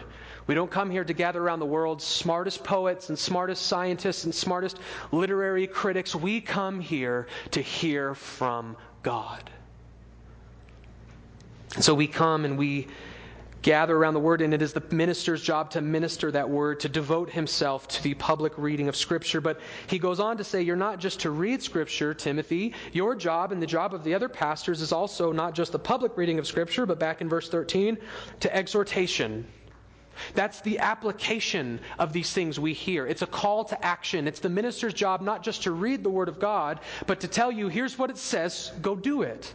We 0.50 0.57
don't 0.57 0.69
come 0.69 0.90
here 0.90 1.04
to 1.04 1.12
gather 1.12 1.40
around 1.40 1.61
the 1.61 1.66
world's 1.66 2.02
smartest 2.02 2.64
poets 2.64 3.09
and 3.09 3.16
smartest 3.16 3.66
scientists 3.66 4.25
and 4.25 4.35
smartest 4.35 4.80
literary 5.12 5.69
critics. 5.69 6.12
We 6.12 6.40
come 6.40 6.80
here 6.80 7.28
to 7.52 7.62
hear 7.62 8.16
from 8.16 8.76
God. 9.04 9.49
So 11.78 11.95
we 11.95 12.09
come 12.09 12.45
and 12.45 12.59
we 12.59 12.88
gather 13.62 13.97
around 13.97 14.14
the 14.14 14.19
word, 14.19 14.40
and 14.40 14.52
it 14.52 14.61
is 14.61 14.73
the 14.73 14.83
minister's 14.90 15.40
job 15.40 15.71
to 15.71 15.80
minister 15.80 16.33
that 16.33 16.50
word, 16.50 16.80
to 16.80 16.88
devote 16.88 17.30
himself 17.30 17.87
to 17.87 18.02
the 18.02 18.14
public 18.14 18.52
reading 18.57 18.88
of 18.88 18.97
Scripture. 18.97 19.40
But 19.40 19.61
he 19.87 20.00
goes 20.00 20.19
on 20.19 20.37
to 20.37 20.42
say, 20.42 20.62
You're 20.62 20.75
not 20.75 20.99
just 20.99 21.21
to 21.21 21.30
read 21.30 21.62
Scripture, 21.62 22.12
Timothy. 22.12 22.75
Your 22.92 23.14
job 23.14 23.52
and 23.52 23.62
the 23.62 23.69
job 23.69 23.95
of 23.95 24.02
the 24.02 24.14
other 24.14 24.28
pastors 24.28 24.80
is 24.80 24.90
also 24.90 25.30
not 25.30 25.54
just 25.54 25.71
the 25.71 25.78
public 25.78 26.16
reading 26.16 26.40
of 26.40 26.47
Scripture, 26.49 26.87
but 26.87 26.99
back 26.99 27.21
in 27.21 27.28
verse 27.28 27.49
13, 27.49 27.97
to 28.40 28.52
exhortation. 28.52 29.47
That's 30.35 30.61
the 30.61 30.79
application 30.79 31.81
of 31.99 32.12
these 32.12 32.33
things 32.33 32.59
we 32.59 32.73
hear. 32.73 33.07
It's 33.07 33.23
a 33.23 33.27
call 33.27 33.65
to 33.65 33.85
action. 33.85 34.27
It's 34.27 34.41
the 34.41 34.49
minister's 34.49 34.95
job 34.95 35.21
not 35.21 35.43
just 35.43 35.62
to 35.65 35.73
read 35.73 36.03
the 36.03 36.11
Word 36.11 36.29
of 36.29 36.39
God, 36.39 36.81
but 37.07 37.21
to 37.21 37.29
tell 37.29 37.50
you, 37.50 37.69
here's 37.69 37.99
what 37.99 38.11
it 38.11 38.19
says, 38.19 38.73
go 38.83 38.95
do 38.95 39.23
it. 39.23 39.55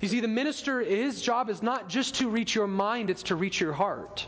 You 0.00 0.08
see, 0.08 0.20
the 0.20 0.28
minister, 0.28 0.80
his 0.80 1.20
job 1.20 1.50
is 1.50 1.62
not 1.62 1.88
just 1.88 2.14
to 2.16 2.28
reach 2.28 2.54
your 2.54 2.66
mind, 2.66 3.10
it's 3.10 3.24
to 3.24 3.36
reach 3.36 3.60
your 3.60 3.72
heart. 3.72 4.26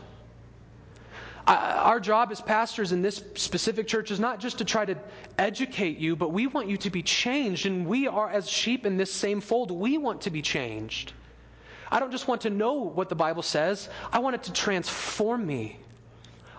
Uh, 1.45 1.73
our 1.83 1.99
job 1.99 2.31
as 2.31 2.39
pastors 2.39 2.93
in 2.93 3.01
this 3.01 3.21
specific 3.35 3.85
church 3.85 4.11
is 4.11 4.19
not 4.19 4.39
just 4.39 4.59
to 4.59 4.65
try 4.65 4.85
to 4.85 4.95
educate 5.37 5.97
you, 5.97 6.15
but 6.15 6.31
we 6.31 6.47
want 6.47 6.69
you 6.69 6.77
to 6.77 6.89
be 6.89 7.01
changed. 7.01 7.65
And 7.65 7.85
we 7.85 8.07
are, 8.07 8.29
as 8.29 8.49
sheep 8.49 8.85
in 8.85 8.95
this 8.95 9.11
same 9.11 9.41
fold, 9.41 9.69
we 9.69 9.97
want 9.97 10.21
to 10.21 10.29
be 10.29 10.41
changed. 10.41 11.11
I 11.93 11.99
don't 11.99 12.11
just 12.11 12.27
want 12.27 12.41
to 12.41 12.49
know 12.49 12.73
what 12.73 13.07
the 13.07 13.15
Bible 13.15 13.43
says, 13.43 13.87
I 14.11 14.17
want 14.17 14.33
it 14.33 14.43
to 14.43 14.51
transform 14.51 15.45
me. 15.45 15.77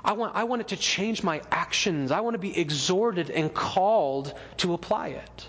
I 0.05 0.12
want, 0.12 0.37
I 0.37 0.45
want 0.45 0.61
it 0.61 0.69
to 0.69 0.76
change 0.76 1.25
my 1.25 1.43
actions. 1.50 2.12
I 2.12 2.21
want 2.21 2.35
to 2.35 2.38
be 2.38 2.57
exhorted 2.57 3.31
and 3.31 3.53
called 3.53 4.33
to 4.59 4.75
apply 4.75 5.09
it. 5.09 5.49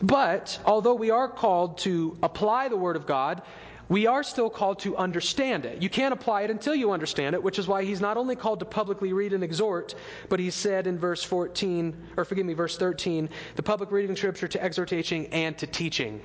But 0.00 0.56
although 0.64 0.94
we 0.94 1.10
are 1.10 1.26
called 1.26 1.78
to 1.78 2.16
apply 2.22 2.68
the 2.68 2.76
Word 2.76 2.94
of 2.94 3.08
God, 3.08 3.42
we 3.88 4.06
are 4.06 4.22
still 4.22 4.50
called 4.50 4.78
to 4.80 4.96
understand 4.96 5.66
it. 5.66 5.82
You 5.82 5.88
can't 5.88 6.14
apply 6.14 6.42
it 6.42 6.50
until 6.52 6.76
you 6.76 6.92
understand 6.92 7.34
it, 7.34 7.42
which 7.42 7.58
is 7.58 7.66
why 7.66 7.82
he's 7.82 8.00
not 8.00 8.16
only 8.16 8.36
called 8.36 8.60
to 8.60 8.66
publicly 8.66 9.12
read 9.14 9.32
and 9.32 9.42
exhort, 9.42 9.96
but 10.28 10.38
he 10.38 10.50
said 10.50 10.86
in 10.86 10.96
verse 10.96 11.24
14, 11.24 11.96
or 12.16 12.24
forgive 12.24 12.46
me, 12.46 12.54
verse 12.54 12.78
13, 12.78 13.28
the 13.56 13.64
public 13.64 13.90
reading 13.90 14.12
of 14.12 14.18
Scripture 14.18 14.46
to 14.46 14.62
exhortation 14.62 15.26
and 15.26 15.58
to 15.58 15.66
teaching. 15.66 16.20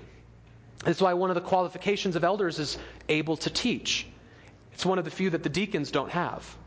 That's 0.84 1.02
why 1.02 1.14
one 1.14 1.30
of 1.30 1.36
the 1.36 1.42
qualifications 1.42 2.16
of 2.16 2.24
elders 2.24 2.60
is 2.60 2.78
able 3.08 3.38
to 3.38 3.50
teach. 3.50 4.08
It's 4.74 4.86
one 4.86 4.98
of 4.98 5.06
the 5.06 5.12
few 5.12 5.30
that 5.30 5.44
the 5.44 5.50
deacons 5.50 5.92
don't 5.92 6.10
have. 6.10 6.58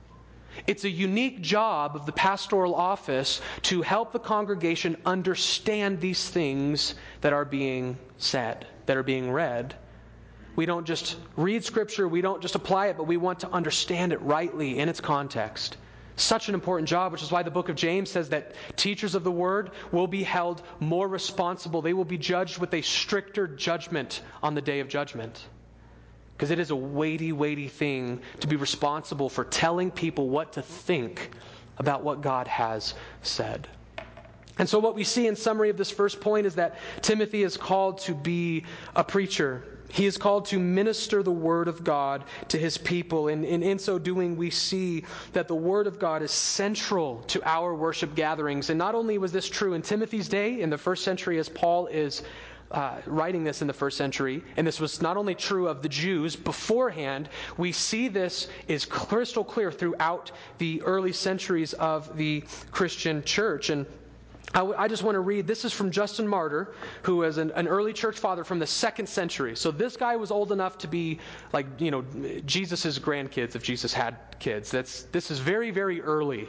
It's 0.68 0.84
a 0.84 0.88
unique 0.88 1.40
job 1.40 1.96
of 1.96 2.06
the 2.06 2.12
pastoral 2.12 2.76
office 2.76 3.40
to 3.62 3.82
help 3.82 4.12
the 4.12 4.20
congregation 4.20 4.96
understand 5.04 6.00
these 6.00 6.28
things 6.28 6.94
that 7.22 7.32
are 7.32 7.44
being 7.44 7.98
said, 8.18 8.66
that 8.86 8.96
are 8.96 9.02
being 9.02 9.32
read. 9.32 9.74
We 10.54 10.66
don't 10.66 10.86
just 10.86 11.16
read 11.36 11.64
Scripture, 11.64 12.06
we 12.06 12.20
don't 12.20 12.40
just 12.40 12.54
apply 12.54 12.86
it, 12.86 12.96
but 12.96 13.08
we 13.08 13.16
want 13.16 13.40
to 13.40 13.50
understand 13.50 14.12
it 14.12 14.22
rightly 14.22 14.78
in 14.78 14.88
its 14.88 15.00
context. 15.00 15.76
Such 16.16 16.48
an 16.48 16.54
important 16.54 16.88
job, 16.88 17.10
which 17.10 17.22
is 17.22 17.32
why 17.32 17.42
the 17.42 17.50
book 17.50 17.68
of 17.68 17.74
James 17.74 18.10
says 18.10 18.28
that 18.28 18.54
teachers 18.76 19.14
of 19.14 19.24
the 19.24 19.32
word 19.32 19.72
will 19.90 20.06
be 20.06 20.22
held 20.22 20.62
more 20.78 21.08
responsible. 21.08 21.82
They 21.82 21.92
will 21.92 22.04
be 22.04 22.18
judged 22.18 22.58
with 22.58 22.72
a 22.72 22.82
stricter 22.82 23.48
judgment 23.48 24.22
on 24.42 24.54
the 24.54 24.62
day 24.62 24.78
of 24.78 24.88
judgment. 24.88 25.46
Because 26.36 26.50
it 26.50 26.58
is 26.58 26.70
a 26.70 26.76
weighty, 26.76 27.32
weighty 27.32 27.68
thing 27.68 28.20
to 28.40 28.46
be 28.46 28.56
responsible 28.56 29.28
for 29.28 29.44
telling 29.44 29.90
people 29.90 30.28
what 30.28 30.52
to 30.52 30.62
think 30.62 31.30
about 31.78 32.04
what 32.04 32.20
God 32.20 32.46
has 32.46 32.94
said. 33.22 33.66
And 34.58 34.68
so, 34.68 34.78
what 34.78 34.94
we 34.94 35.02
see 35.02 35.26
in 35.26 35.34
summary 35.34 35.68
of 35.68 35.76
this 35.76 35.90
first 35.90 36.20
point 36.20 36.46
is 36.46 36.54
that 36.54 36.76
Timothy 37.02 37.42
is 37.42 37.56
called 37.56 37.98
to 37.98 38.14
be 38.14 38.64
a 38.94 39.02
preacher. 39.02 39.64
He 39.94 40.06
is 40.06 40.18
called 40.18 40.46
to 40.46 40.58
minister 40.58 41.22
the 41.22 41.30
Word 41.30 41.68
of 41.68 41.84
God 41.84 42.24
to 42.48 42.58
his 42.58 42.76
people. 42.76 43.28
And, 43.28 43.44
and, 43.44 43.62
in 43.62 43.78
so 43.78 43.96
doing, 43.96 44.36
we 44.36 44.50
see 44.50 45.04
that 45.34 45.46
the 45.46 45.54
Word 45.54 45.86
of 45.86 46.00
God 46.00 46.20
is 46.20 46.32
central 46.32 47.22
to 47.28 47.40
our 47.48 47.76
worship 47.76 48.16
gatherings. 48.16 48.70
And 48.70 48.78
not 48.78 48.96
only 48.96 49.18
was 49.18 49.30
this 49.30 49.48
true 49.48 49.74
in 49.74 49.82
Timothy's 49.82 50.28
day, 50.28 50.60
in 50.60 50.68
the 50.68 50.76
first 50.76 51.04
century, 51.04 51.38
as 51.38 51.48
Paul 51.48 51.86
is 51.86 52.24
uh, 52.72 53.02
writing 53.06 53.44
this 53.44 53.60
in 53.60 53.68
the 53.68 53.72
first 53.72 53.96
century, 53.96 54.42
and 54.56 54.66
this 54.66 54.80
was 54.80 55.00
not 55.00 55.16
only 55.16 55.36
true 55.36 55.68
of 55.68 55.80
the 55.80 55.88
Jews 55.88 56.34
beforehand, 56.34 57.28
we 57.56 57.70
see 57.70 58.08
this 58.08 58.48
is 58.66 58.84
crystal 58.84 59.44
clear 59.44 59.70
throughout 59.70 60.32
the 60.58 60.82
early 60.82 61.12
centuries 61.12 61.72
of 61.74 62.16
the 62.16 62.42
Christian 62.72 63.22
church. 63.22 63.70
And 63.70 63.86
I, 64.54 64.58
w- 64.58 64.76
I 64.78 64.86
just 64.86 65.02
want 65.02 65.16
to 65.16 65.20
read 65.20 65.46
this 65.48 65.64
is 65.64 65.72
from 65.72 65.90
Justin 65.90 66.28
Martyr, 66.28 66.72
who 67.02 67.24
is 67.24 67.38
an, 67.38 67.50
an 67.52 67.66
early 67.66 67.92
church 67.92 68.18
father 68.18 68.44
from 68.44 68.60
the 68.60 68.66
second 68.66 69.08
century. 69.08 69.56
So 69.56 69.72
this 69.72 69.96
guy 69.96 70.14
was 70.14 70.30
old 70.30 70.52
enough 70.52 70.78
to 70.78 70.88
be 70.88 71.18
like, 71.52 71.66
you 71.78 71.90
know, 71.90 72.04
Jesus' 72.46 72.98
grandkids 72.98 73.56
if 73.56 73.64
Jesus 73.64 73.92
had 73.92 74.16
kids. 74.38 74.70
That's, 74.70 75.02
this 75.04 75.30
is 75.30 75.40
very, 75.40 75.70
very 75.70 76.00
early 76.00 76.48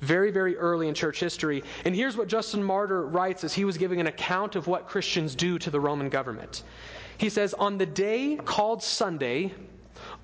very, 0.00 0.30
very 0.30 0.56
early 0.56 0.88
in 0.88 0.94
church 0.94 1.20
history. 1.20 1.62
And 1.84 1.94
here's 1.94 2.16
what 2.16 2.26
Justin 2.26 2.64
Martyr 2.64 3.06
writes 3.06 3.44
as 3.44 3.52
he 3.52 3.66
was 3.66 3.76
giving 3.76 4.00
an 4.00 4.06
account 4.06 4.56
of 4.56 4.66
what 4.66 4.88
Christians 4.88 5.34
do 5.34 5.58
to 5.58 5.70
the 5.70 5.78
Roman 5.78 6.08
government. 6.08 6.62
He 7.18 7.28
says, 7.28 7.52
On 7.54 7.76
the 7.76 7.84
day 7.84 8.36
called 8.36 8.82
Sunday, 8.82 9.52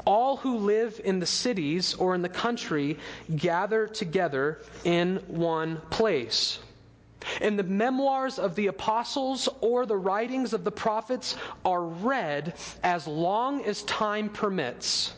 all 0.07 0.39
who 0.39 0.57
live 0.57 0.99
in 1.05 1.19
the 1.19 1.27
cities 1.27 1.93
or 1.95 2.15
in 2.15 2.23
the 2.23 2.29
country 2.31 2.97
gather 3.37 3.87
together 3.87 4.63
in 4.85 5.17
one 5.27 5.79
place. 5.91 6.61
And 7.41 7.59
the 7.59 7.63
memoirs 7.65 8.39
of 8.39 8.55
the 8.57 8.67
apostles 8.67 9.49
or 9.61 9.87
the 9.87 9.97
writings 9.97 10.53
of 10.53 10.65
the 10.65 10.71
prophets 10.71 11.35
are 11.65 11.83
read 11.83 12.55
as 12.83 13.07
long 13.07 13.65
as 13.65 13.83
time 13.83 14.29
permits. 14.29 15.13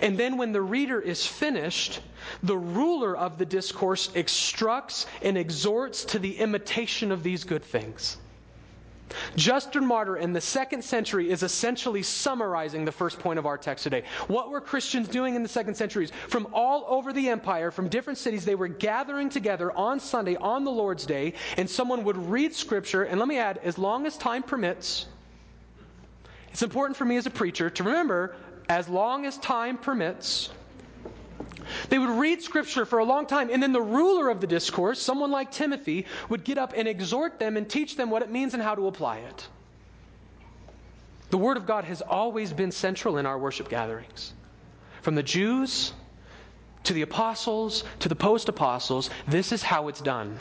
And 0.00 0.18
then, 0.18 0.36
when 0.36 0.52
the 0.52 0.62
reader 0.62 1.00
is 1.00 1.24
finished, 1.26 2.00
the 2.42 2.56
ruler 2.56 3.16
of 3.16 3.38
the 3.38 3.46
discourse 3.46 4.10
instructs 4.14 5.06
and 5.22 5.38
exhorts 5.38 6.04
to 6.06 6.18
the 6.18 6.38
imitation 6.38 7.12
of 7.12 7.22
these 7.22 7.44
good 7.44 7.64
things. 7.64 8.16
Justin 9.36 9.86
Martyr 9.86 10.16
in 10.16 10.32
the 10.32 10.40
second 10.40 10.82
century 10.82 11.30
is 11.30 11.42
essentially 11.42 12.02
summarizing 12.02 12.84
the 12.84 12.92
first 12.92 13.18
point 13.18 13.38
of 13.38 13.46
our 13.46 13.58
text 13.58 13.84
today. 13.84 14.02
What 14.28 14.50
were 14.50 14.60
Christians 14.60 15.08
doing 15.08 15.34
in 15.34 15.42
the 15.42 15.48
second 15.48 15.74
centuries? 15.76 16.10
From 16.28 16.48
all 16.52 16.84
over 16.88 17.12
the 17.12 17.28
empire, 17.28 17.70
from 17.70 17.88
different 17.88 18.18
cities, 18.18 18.44
they 18.44 18.54
were 18.54 18.68
gathering 18.68 19.28
together 19.28 19.72
on 19.72 20.00
Sunday, 20.00 20.36
on 20.36 20.64
the 20.64 20.70
Lord's 20.70 21.06
Day, 21.06 21.34
and 21.56 21.68
someone 21.68 22.04
would 22.04 22.16
read 22.16 22.54
Scripture. 22.54 23.04
And 23.04 23.18
let 23.18 23.28
me 23.28 23.38
add, 23.38 23.58
as 23.58 23.78
long 23.78 24.06
as 24.06 24.16
time 24.16 24.42
permits, 24.42 25.06
it's 26.50 26.62
important 26.62 26.96
for 26.96 27.04
me 27.04 27.16
as 27.16 27.26
a 27.26 27.30
preacher 27.30 27.68
to 27.70 27.82
remember, 27.84 28.34
as 28.68 28.88
long 28.88 29.26
as 29.26 29.38
time 29.38 29.76
permits, 29.76 30.50
they 31.88 31.98
would 31.98 32.10
read 32.10 32.42
scripture 32.42 32.84
for 32.84 32.98
a 32.98 33.04
long 33.04 33.26
time, 33.26 33.50
and 33.50 33.62
then 33.62 33.72
the 33.72 33.82
ruler 33.82 34.28
of 34.28 34.40
the 34.40 34.46
discourse, 34.46 35.00
someone 35.00 35.30
like 35.30 35.50
Timothy, 35.50 36.06
would 36.28 36.44
get 36.44 36.58
up 36.58 36.72
and 36.76 36.88
exhort 36.88 37.38
them 37.38 37.56
and 37.56 37.68
teach 37.68 37.96
them 37.96 38.10
what 38.10 38.22
it 38.22 38.30
means 38.30 38.54
and 38.54 38.62
how 38.62 38.74
to 38.74 38.86
apply 38.86 39.18
it. 39.18 39.48
The 41.30 41.38
Word 41.38 41.56
of 41.56 41.66
God 41.66 41.84
has 41.84 42.02
always 42.02 42.52
been 42.52 42.70
central 42.70 43.18
in 43.18 43.26
our 43.26 43.38
worship 43.38 43.68
gatherings. 43.68 44.32
From 45.02 45.14
the 45.14 45.22
Jews 45.22 45.92
to 46.84 46.92
the 46.92 47.02
apostles 47.02 47.84
to 47.98 48.08
the 48.08 48.14
post 48.14 48.48
apostles, 48.48 49.10
this 49.26 49.52
is 49.52 49.62
how 49.62 49.88
it's 49.88 50.00
done. 50.00 50.38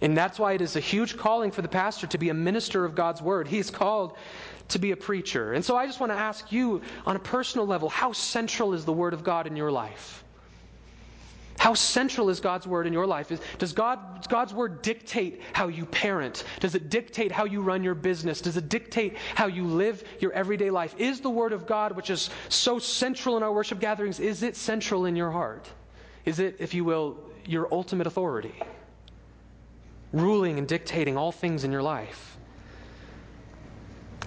And 0.00 0.16
that's 0.16 0.38
why 0.38 0.52
it 0.52 0.60
is 0.60 0.76
a 0.76 0.80
huge 0.80 1.16
calling 1.16 1.50
for 1.50 1.62
the 1.62 1.68
pastor 1.68 2.06
to 2.06 2.18
be 2.18 2.28
a 2.28 2.34
minister 2.34 2.84
of 2.84 2.94
God's 2.94 3.20
Word. 3.20 3.48
He's 3.48 3.70
called 3.70 4.16
to 4.68 4.78
be 4.78 4.92
a 4.92 4.96
preacher. 4.96 5.54
And 5.54 5.64
so 5.64 5.76
I 5.76 5.86
just 5.86 6.00
want 6.00 6.12
to 6.12 6.18
ask 6.18 6.52
you 6.52 6.82
on 7.06 7.16
a 7.16 7.18
personal 7.18 7.66
level 7.66 7.88
how 7.88 8.12
central 8.12 8.74
is 8.74 8.84
the 8.84 8.92
Word 8.92 9.14
of 9.14 9.24
God 9.24 9.46
in 9.46 9.56
your 9.56 9.70
life? 9.70 10.24
How 11.58 11.74
central 11.74 12.30
is 12.30 12.38
God's 12.38 12.68
Word 12.68 12.86
in 12.86 12.92
your 12.92 13.06
life? 13.06 13.32
Does, 13.58 13.72
God, 13.72 14.16
does 14.16 14.28
God's 14.28 14.54
Word 14.54 14.80
dictate 14.80 15.42
how 15.52 15.66
you 15.66 15.86
parent? 15.86 16.44
Does 16.60 16.76
it 16.76 16.88
dictate 16.88 17.32
how 17.32 17.46
you 17.46 17.60
run 17.60 17.82
your 17.82 17.96
business? 17.96 18.40
Does 18.40 18.56
it 18.56 18.68
dictate 18.68 19.16
how 19.34 19.46
you 19.46 19.64
live 19.64 20.04
your 20.20 20.32
everyday 20.32 20.70
life? 20.70 20.94
Is 20.98 21.20
the 21.20 21.30
Word 21.30 21.52
of 21.52 21.66
God, 21.66 21.96
which 21.96 22.10
is 22.10 22.30
so 22.48 22.78
central 22.78 23.36
in 23.36 23.42
our 23.42 23.52
worship 23.52 23.80
gatherings, 23.80 24.20
is 24.20 24.44
it 24.44 24.54
central 24.54 25.06
in 25.06 25.16
your 25.16 25.32
heart? 25.32 25.68
Is 26.24 26.38
it, 26.38 26.56
if 26.60 26.74
you 26.74 26.84
will, 26.84 27.18
your 27.44 27.66
ultimate 27.72 28.06
authority? 28.06 28.54
Ruling 30.12 30.58
and 30.58 30.68
dictating 30.68 31.16
all 31.16 31.32
things 31.32 31.64
in 31.64 31.72
your 31.72 31.82
life? 31.82 32.38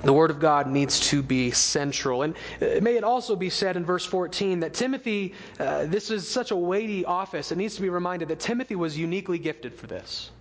The 0.03 0.13
Word 0.13 0.31
of 0.31 0.39
God 0.39 0.67
needs 0.67 0.99
to 1.11 1.21
be 1.21 1.51
central. 1.51 2.23
And 2.23 2.35
uh, 2.61 2.81
may 2.81 2.95
it 2.95 3.03
also 3.03 3.35
be 3.35 3.49
said 3.49 3.77
in 3.77 3.85
verse 3.85 4.05
14 4.05 4.59
that 4.61 4.73
Timothy, 4.73 5.33
uh, 5.59 5.85
this 5.85 6.09
is 6.09 6.27
such 6.27 6.51
a 6.51 6.55
weighty 6.55 7.05
office, 7.05 7.51
it 7.51 7.57
needs 7.57 7.75
to 7.75 7.81
be 7.81 7.89
reminded 7.89 8.27
that 8.29 8.39
Timothy 8.39 8.75
was 8.75 8.97
uniquely 8.97 9.37
gifted 9.37 9.73
for 9.73 9.87
this. 9.87 10.31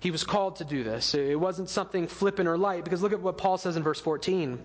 He 0.00 0.10
was 0.10 0.24
called 0.24 0.56
to 0.56 0.64
do 0.64 0.84
this. 0.84 1.14
It 1.14 1.38
wasn't 1.38 1.68
something 1.70 2.06
flippant 2.06 2.48
or 2.48 2.56
light, 2.56 2.84
because 2.84 3.02
look 3.02 3.12
at 3.12 3.20
what 3.20 3.38
Paul 3.38 3.58
says 3.58 3.76
in 3.76 3.82
verse 3.82 4.00
14. 4.00 4.58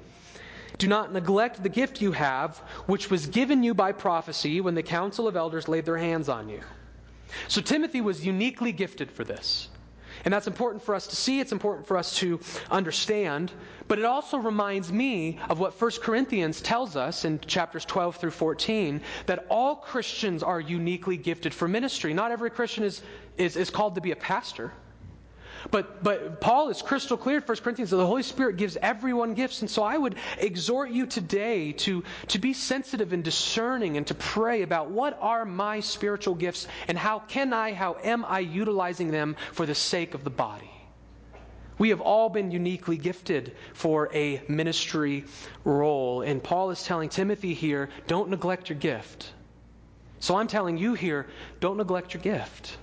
Do 0.78 0.88
not 0.88 1.14
neglect 1.14 1.64
the 1.64 1.70
gift 1.70 2.02
you 2.02 2.12
have, 2.12 2.58
which 2.88 3.10
was 3.10 3.28
given 3.28 3.64
you 3.64 3.74
by 3.74 3.92
prophecy 3.92 4.60
when 4.62 4.76
the 4.76 4.84
council 4.84 5.28
of 5.28 5.36
elders 5.36 5.68
laid 5.68 5.86
their 5.86 5.98
hands 5.98 6.30
on 6.30 6.50
you. 6.50 6.62
So 7.48 7.62
Timothy 7.62 8.02
was 8.02 8.26
uniquely 8.26 8.72
gifted 8.72 9.12
for 9.12 9.24
this. 9.24 9.70
And 10.26 10.34
that's 10.34 10.48
important 10.48 10.82
for 10.84 10.96
us 10.96 11.08
to 11.08 11.16
see, 11.16 11.40
it's 11.40 11.52
important 11.52 11.86
for 11.86 11.98
us 11.98 12.16
to 12.18 12.40
understand. 12.72 13.52
But 13.88 14.00
it 14.00 14.06
also 14.06 14.38
reminds 14.38 14.92
me 14.92 15.40
of 15.50 15.60
what 15.60 15.80
1 15.80 15.92
Corinthians 16.02 16.62
tells 16.62 16.96
us 16.96 17.26
in 17.26 17.40
chapters 17.42 17.84
12 17.86 18.16
through 18.16 18.32
14 18.32 19.02
that 19.26 19.46
all 19.50 19.76
Christians 19.76 20.42
are 20.42 20.62
uniquely 20.62 21.18
gifted 21.18 21.54
for 21.54 21.68
ministry. 21.68 22.14
Not 22.14 22.32
every 22.32 22.50
Christian 22.50 22.84
is, 22.84 23.02
is, 23.38 23.58
is 23.58 23.70
called 23.70 23.96
to 23.96 24.02
be 24.02 24.12
a 24.12 24.16
pastor. 24.16 24.72
But, 25.72 26.04
but 26.04 26.42
Paul 26.42 26.70
is 26.70 26.82
crystal 26.82 27.18
clear 27.18 27.38
in 27.38 27.44
1 27.44 27.58
Corinthians 27.58 27.92
that 27.92 27.98
the 27.98 28.06
Holy 28.06 28.24
Spirit 28.24 28.58
gives 28.58 28.78
everyone 28.82 29.34
gifts. 29.34 29.62
And 29.62 29.70
so 29.70 29.84
I 29.84 29.98
would 29.98 30.16
exhort 30.38 30.92
you 30.92 31.06
today 31.06 31.72
to, 31.74 32.04
to 32.28 32.40
be 32.40 32.54
sensitive 32.54 33.14
and 33.14 33.24
discerning 33.24 33.98
and 33.98 34.06
to 34.08 34.16
pray 34.16 34.62
about 34.62 34.92
what 34.92 35.18
are 35.22 35.46
my 35.46 35.80
spiritual 35.80 36.36
gifts 36.36 36.68
and 36.88 36.98
how 36.98 37.20
can 37.20 37.54
I, 37.54 37.74
how 37.74 37.98
am 38.04 38.26
I 38.26 38.40
utilizing 38.40 39.12
them 39.12 39.36
for 39.52 39.66
the 39.66 39.76
sake 39.76 40.14
of 40.14 40.24
the 40.24 40.30
body. 40.30 40.70
We 41.78 41.90
have 41.90 42.02
all 42.02 42.30
been 42.30 42.52
uniquely 42.52 42.98
gifted 42.98 43.56
for 43.74 44.10
a 44.14 44.42
ministry 44.48 45.26
role. 45.64 46.22
And 46.22 46.44
Paul 46.44 46.70
is 46.70 46.84
telling 46.84 47.10
Timothy 47.10 47.54
here 47.54 47.90
don't 48.08 48.30
neglect 48.30 48.70
your 48.70 48.78
gift. 48.78 49.34
So 50.20 50.36
I'm 50.36 50.48
telling 50.48 50.78
you 50.78 50.94
here 50.94 51.28
don't 51.60 51.78
neglect 51.78 52.14
your 52.14 52.22
gift. 52.22 52.78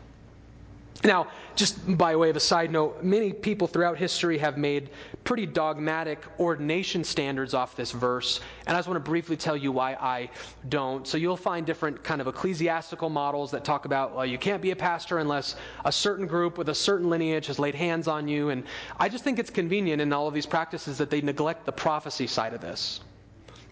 Now, 1.02 1.28
just 1.56 1.96
by 1.96 2.14
way 2.14 2.28
of 2.28 2.36
a 2.36 2.40
side 2.40 2.70
note, 2.70 3.02
many 3.02 3.32
people 3.32 3.66
throughout 3.66 3.96
history 3.96 4.36
have 4.36 4.58
made 4.58 4.90
pretty 5.24 5.46
dogmatic 5.46 6.22
ordination 6.38 7.04
standards 7.04 7.54
off 7.54 7.74
this 7.74 7.90
verse, 7.90 8.40
and 8.66 8.76
I 8.76 8.78
just 8.78 8.88
want 8.88 9.02
to 9.02 9.10
briefly 9.10 9.36
tell 9.36 9.56
you 9.56 9.72
why 9.72 9.94
I 9.94 10.28
don't. 10.68 11.06
So 11.06 11.16
you'll 11.16 11.38
find 11.38 11.64
different 11.64 12.04
kind 12.04 12.20
of 12.20 12.26
ecclesiastical 12.26 13.08
models 13.08 13.50
that 13.52 13.64
talk 13.64 13.86
about 13.86 14.14
well, 14.14 14.26
you 14.26 14.36
can't 14.36 14.60
be 14.60 14.72
a 14.72 14.76
pastor 14.76 15.18
unless 15.18 15.56
a 15.86 15.92
certain 15.92 16.26
group 16.26 16.58
with 16.58 16.68
a 16.68 16.74
certain 16.74 17.08
lineage 17.08 17.46
has 17.46 17.58
laid 17.58 17.74
hands 17.74 18.06
on 18.06 18.28
you, 18.28 18.50
and 18.50 18.64
I 18.98 19.08
just 19.08 19.24
think 19.24 19.38
it's 19.38 19.50
convenient 19.50 20.02
in 20.02 20.12
all 20.12 20.28
of 20.28 20.34
these 20.34 20.46
practices 20.46 20.98
that 20.98 21.08
they 21.08 21.22
neglect 21.22 21.64
the 21.64 21.72
prophecy 21.72 22.26
side 22.26 22.52
of 22.52 22.60
this 22.60 23.00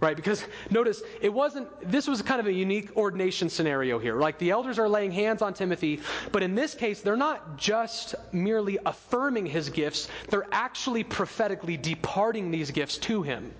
right? 0.00 0.16
Because 0.16 0.44
notice, 0.70 1.02
it 1.20 1.32
wasn't, 1.32 1.68
this 1.90 2.06
was 2.06 2.22
kind 2.22 2.40
of 2.40 2.46
a 2.46 2.52
unique 2.52 2.96
ordination 2.96 3.48
scenario 3.48 3.98
here. 3.98 4.16
Like 4.16 4.38
the 4.38 4.50
elders 4.50 4.78
are 4.78 4.88
laying 4.88 5.10
hands 5.10 5.42
on 5.42 5.54
Timothy, 5.54 6.00
but 6.32 6.42
in 6.42 6.54
this 6.54 6.74
case, 6.74 7.00
they're 7.00 7.16
not 7.16 7.56
just 7.56 8.14
merely 8.32 8.78
affirming 8.86 9.46
his 9.46 9.68
gifts, 9.68 10.08
they're 10.28 10.46
actually 10.52 11.04
prophetically 11.04 11.76
departing 11.76 12.50
these 12.50 12.70
gifts 12.70 12.98
to 12.98 13.22
him. 13.22 13.52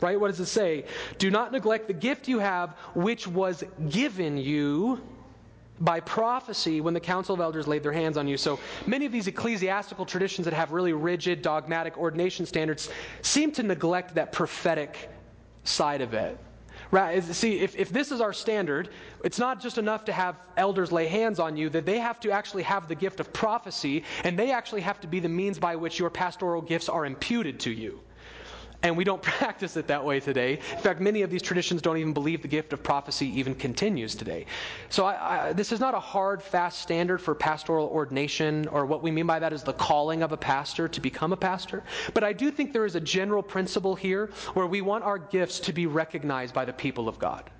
Right? 0.00 0.20
What 0.20 0.28
does 0.28 0.40
it 0.40 0.46
say? 0.46 0.84
Do 1.16 1.30
not 1.30 1.52
neglect 1.52 1.86
the 1.86 1.94
gift 1.94 2.28
you 2.28 2.38
have, 2.38 2.76
which 2.94 3.26
was 3.26 3.64
given 3.88 4.36
you 4.36 5.00
by 5.80 6.00
prophecy 6.00 6.80
when 6.80 6.94
the 6.94 7.00
council 7.00 7.34
of 7.34 7.40
elders 7.40 7.66
laid 7.66 7.82
their 7.82 7.92
hands 7.92 8.16
on 8.16 8.28
you. 8.28 8.36
So 8.36 8.58
many 8.86 9.06
of 9.06 9.12
these 9.12 9.26
ecclesiastical 9.26 10.04
traditions 10.04 10.44
that 10.44 10.54
have 10.54 10.72
really 10.72 10.92
rigid, 10.92 11.42
dogmatic 11.42 11.96
ordination 11.96 12.44
standards 12.46 12.90
seem 13.22 13.52
to 13.52 13.62
neglect 13.62 14.14
that 14.14 14.32
prophetic 14.32 15.10
side 15.68 16.00
of 16.00 16.14
it. 16.14 16.38
Right? 16.90 17.22
See, 17.22 17.58
if, 17.58 17.74
if 17.76 17.90
this 17.90 18.12
is 18.12 18.20
our 18.20 18.32
standard, 18.32 18.90
it's 19.24 19.38
not 19.38 19.60
just 19.60 19.76
enough 19.76 20.04
to 20.04 20.12
have 20.12 20.36
elders 20.56 20.92
lay 20.92 21.06
hands 21.06 21.40
on 21.40 21.56
you, 21.56 21.68
that 21.70 21.84
they 21.84 21.98
have 21.98 22.20
to 22.20 22.30
actually 22.30 22.62
have 22.62 22.86
the 22.86 22.94
gift 22.94 23.18
of 23.18 23.32
prophecy, 23.32 24.04
and 24.22 24.38
they 24.38 24.52
actually 24.52 24.82
have 24.82 25.00
to 25.00 25.08
be 25.08 25.18
the 25.18 25.28
means 25.28 25.58
by 25.58 25.74
which 25.74 25.98
your 25.98 26.10
pastoral 26.10 26.62
gifts 26.62 26.88
are 26.88 27.04
imputed 27.04 27.58
to 27.60 27.70
you. 27.70 28.00
And 28.82 28.96
we 28.96 29.04
don't 29.04 29.22
practice 29.36 29.76
it 29.76 29.86
that 29.88 30.04
way 30.04 30.20
today. 30.20 30.54
In 30.72 30.78
fact, 30.78 31.00
many 31.00 31.22
of 31.22 31.30
these 31.30 31.42
traditions 31.42 31.82
don't 31.82 31.96
even 31.96 32.12
believe 32.12 32.42
the 32.42 32.48
gift 32.48 32.72
of 32.72 32.82
prophecy 32.82 33.26
even 33.38 33.54
continues 33.54 34.14
today. 34.14 34.46
So, 34.88 35.04
I, 35.04 35.48
I, 35.48 35.52
this 35.52 35.72
is 35.72 35.80
not 35.80 35.94
a 35.94 36.00
hard, 36.00 36.42
fast 36.42 36.80
standard 36.80 37.18
for 37.20 37.34
pastoral 37.34 37.88
ordination, 37.88 38.68
or 38.68 38.86
what 38.86 39.02
we 39.02 39.10
mean 39.10 39.26
by 39.26 39.38
that 39.38 39.52
is 39.52 39.62
the 39.62 39.72
calling 39.72 40.22
of 40.22 40.32
a 40.32 40.36
pastor 40.36 40.88
to 40.88 41.00
become 41.00 41.32
a 41.32 41.36
pastor. 41.36 41.82
But 42.14 42.24
I 42.24 42.32
do 42.32 42.50
think 42.50 42.72
there 42.72 42.86
is 42.86 42.94
a 42.94 43.00
general 43.00 43.42
principle 43.42 43.94
here 43.94 44.30
where 44.54 44.66
we 44.66 44.80
want 44.80 45.04
our 45.04 45.18
gifts 45.18 45.60
to 45.60 45.72
be 45.72 45.86
recognized 45.86 46.54
by 46.54 46.64
the 46.64 46.72
people 46.72 47.08
of 47.08 47.18
God. 47.18 47.50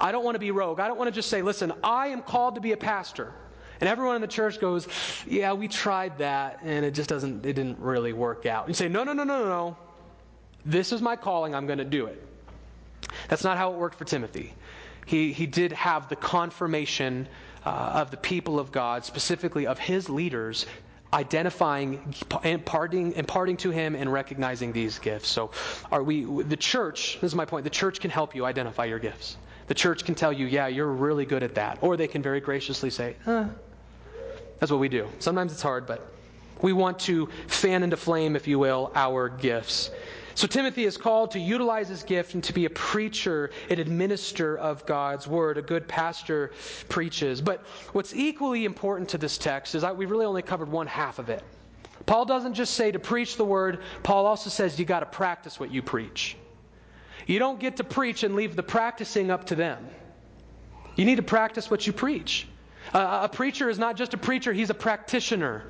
I 0.00 0.12
don't 0.12 0.24
want 0.24 0.34
to 0.34 0.40
be 0.40 0.50
rogue. 0.50 0.80
I 0.80 0.88
don't 0.88 0.98
want 0.98 1.08
to 1.08 1.14
just 1.14 1.28
say, 1.28 1.42
listen, 1.42 1.72
I 1.82 2.08
am 2.08 2.22
called 2.22 2.56
to 2.56 2.60
be 2.60 2.72
a 2.72 2.76
pastor. 2.76 3.32
And 3.80 3.88
everyone 3.88 4.14
in 4.16 4.20
the 4.20 4.28
church 4.28 4.60
goes, 4.60 4.86
yeah, 5.26 5.52
we 5.54 5.66
tried 5.66 6.18
that, 6.18 6.58
and 6.62 6.84
it 6.84 6.92
just 6.92 7.08
doesn't, 7.08 7.46
it 7.46 7.54
didn't 7.54 7.78
really 7.78 8.12
work 8.12 8.44
out. 8.44 8.68
You 8.68 8.74
say, 8.74 8.88
no, 8.88 9.04
no, 9.04 9.14
no, 9.14 9.24
no, 9.24 9.38
no, 9.38 9.48
no. 9.48 9.76
This 10.64 10.92
is 10.92 11.00
my 11.00 11.16
calling, 11.16 11.54
I'm 11.54 11.66
going 11.66 11.78
to 11.78 11.84
do 11.84 12.06
it. 12.06 12.22
That's 13.28 13.44
not 13.44 13.56
how 13.56 13.72
it 13.72 13.78
worked 13.78 13.96
for 13.96 14.04
Timothy. 14.04 14.52
He, 15.06 15.32
he 15.32 15.46
did 15.46 15.72
have 15.72 16.08
the 16.08 16.16
confirmation 16.16 17.26
uh, 17.64 17.68
of 17.68 18.10
the 18.10 18.16
people 18.16 18.58
of 18.58 18.70
God, 18.72 19.04
specifically 19.04 19.66
of 19.66 19.78
his 19.78 20.08
leaders, 20.08 20.66
identifying, 21.12 22.14
imparting, 22.44 23.12
imparting 23.12 23.56
to 23.58 23.70
him 23.70 23.94
and 23.96 24.12
recognizing 24.12 24.72
these 24.72 24.98
gifts. 24.98 25.28
So, 25.28 25.50
are 25.90 26.02
we, 26.02 26.24
the 26.24 26.56
church, 26.56 27.18
this 27.20 27.32
is 27.32 27.34
my 27.34 27.44
point, 27.44 27.64
the 27.64 27.70
church 27.70 28.00
can 28.00 28.10
help 28.10 28.34
you 28.34 28.44
identify 28.44 28.84
your 28.84 28.98
gifts. 28.98 29.36
The 29.66 29.74
church 29.74 30.04
can 30.04 30.14
tell 30.14 30.32
you, 30.32 30.46
yeah, 30.46 30.66
you're 30.66 30.86
really 30.86 31.24
good 31.24 31.42
at 31.42 31.54
that. 31.54 31.78
Or 31.80 31.96
they 31.96 32.08
can 32.08 32.22
very 32.22 32.40
graciously 32.40 32.90
say. 32.90 33.16
That's 34.58 34.70
what 34.70 34.80
we 34.80 34.88
do. 34.88 35.08
Sometimes 35.18 35.52
it's 35.52 35.62
hard, 35.62 35.86
but 35.86 36.06
we 36.60 36.72
want 36.72 36.98
to 37.00 37.28
fan 37.46 37.82
into 37.82 37.96
flame, 37.96 38.36
if 38.36 38.46
you 38.46 38.58
will, 38.58 38.92
our 38.94 39.28
gifts. 39.28 39.90
So 40.34 40.46
Timothy 40.46 40.84
is 40.84 40.96
called 40.96 41.32
to 41.32 41.40
utilize 41.40 41.88
his 41.88 42.02
gift 42.02 42.34
and 42.34 42.44
to 42.44 42.52
be 42.52 42.64
a 42.64 42.70
preacher, 42.70 43.50
an 43.68 43.80
administrator 43.80 44.56
of 44.58 44.86
God's 44.86 45.26
word. 45.26 45.58
A 45.58 45.62
good 45.62 45.88
pastor 45.88 46.52
preaches. 46.88 47.40
But 47.40 47.64
what's 47.92 48.14
equally 48.14 48.64
important 48.64 49.08
to 49.10 49.18
this 49.18 49.38
text 49.38 49.74
is 49.74 49.82
that 49.82 49.96
we 49.96 50.06
really 50.06 50.24
only 50.24 50.42
covered 50.42 50.70
one 50.70 50.86
half 50.86 51.18
of 51.18 51.28
it. 51.28 51.42
Paul 52.06 52.24
doesn't 52.24 52.54
just 52.54 52.74
say 52.74 52.90
to 52.90 52.98
preach 52.98 53.36
the 53.36 53.44
word, 53.44 53.80
Paul 54.02 54.26
also 54.26 54.50
says 54.50 54.78
you 54.78 54.84
got 54.84 55.00
to 55.00 55.06
practice 55.06 55.60
what 55.60 55.70
you 55.70 55.82
preach. 55.82 56.36
You 57.26 57.38
don't 57.38 57.60
get 57.60 57.76
to 57.76 57.84
preach 57.84 58.22
and 58.22 58.34
leave 58.34 58.56
the 58.56 58.62
practicing 58.62 59.30
up 59.30 59.46
to 59.46 59.54
them. 59.54 59.86
You 60.96 61.04
need 61.04 61.16
to 61.16 61.22
practice 61.22 61.70
what 61.70 61.86
you 61.86 61.92
preach. 61.92 62.46
Uh, 62.92 63.20
a 63.22 63.28
preacher 63.28 63.68
is 63.68 63.78
not 63.78 63.96
just 63.96 64.14
a 64.14 64.16
preacher, 64.16 64.52
he's 64.52 64.70
a 64.70 64.74
practitioner. 64.74 65.64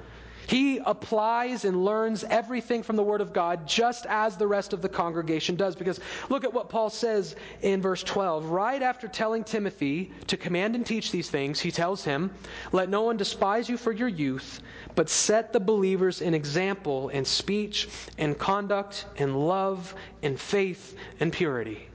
He 0.51 0.79
applies 0.79 1.65
and 1.65 1.85
learns 1.85 2.25
everything 2.25 2.83
from 2.83 2.97
the 2.97 3.05
Word 3.05 3.21
of 3.21 3.33
God 3.33 3.69
just 3.69 4.05
as 4.07 4.37
the 4.37 4.49
rest 4.49 4.73
of 4.73 4.83
the 4.83 4.89
congregation 4.89 5.55
does. 5.55 5.77
Because 5.77 6.01
look 6.29 6.43
at 6.43 6.53
what 6.53 6.69
Paul 6.69 6.91
says 6.91 7.37
in 7.63 7.81
verse 7.81 8.03
12. 8.03 8.47
Right 8.47 8.83
after 8.83 9.07
telling 9.07 9.45
Timothy 9.45 10.11
to 10.27 10.37
command 10.37 10.75
and 10.75 10.85
teach 10.85 11.13
these 11.13 11.31
things, 11.31 11.61
he 11.61 11.71
tells 11.71 12.03
him, 12.03 12.33
Let 12.73 12.89
no 12.89 13.03
one 13.03 13.17
despise 13.17 13.69
you 13.69 13.77
for 13.77 13.93
your 13.93 14.09
youth, 14.09 14.61
but 14.97 15.09
set 15.09 15.53
the 15.53 15.61
believers 15.61 16.21
an 16.21 16.35
example 16.35 17.11
in 17.11 17.25
speech 17.25 17.89
and 18.19 18.37
conduct 18.37 19.07
and 19.19 19.47
love 19.47 19.95
and 20.25 20.37
faith 20.37 20.97
and 21.21 21.33
purity. 21.33 21.87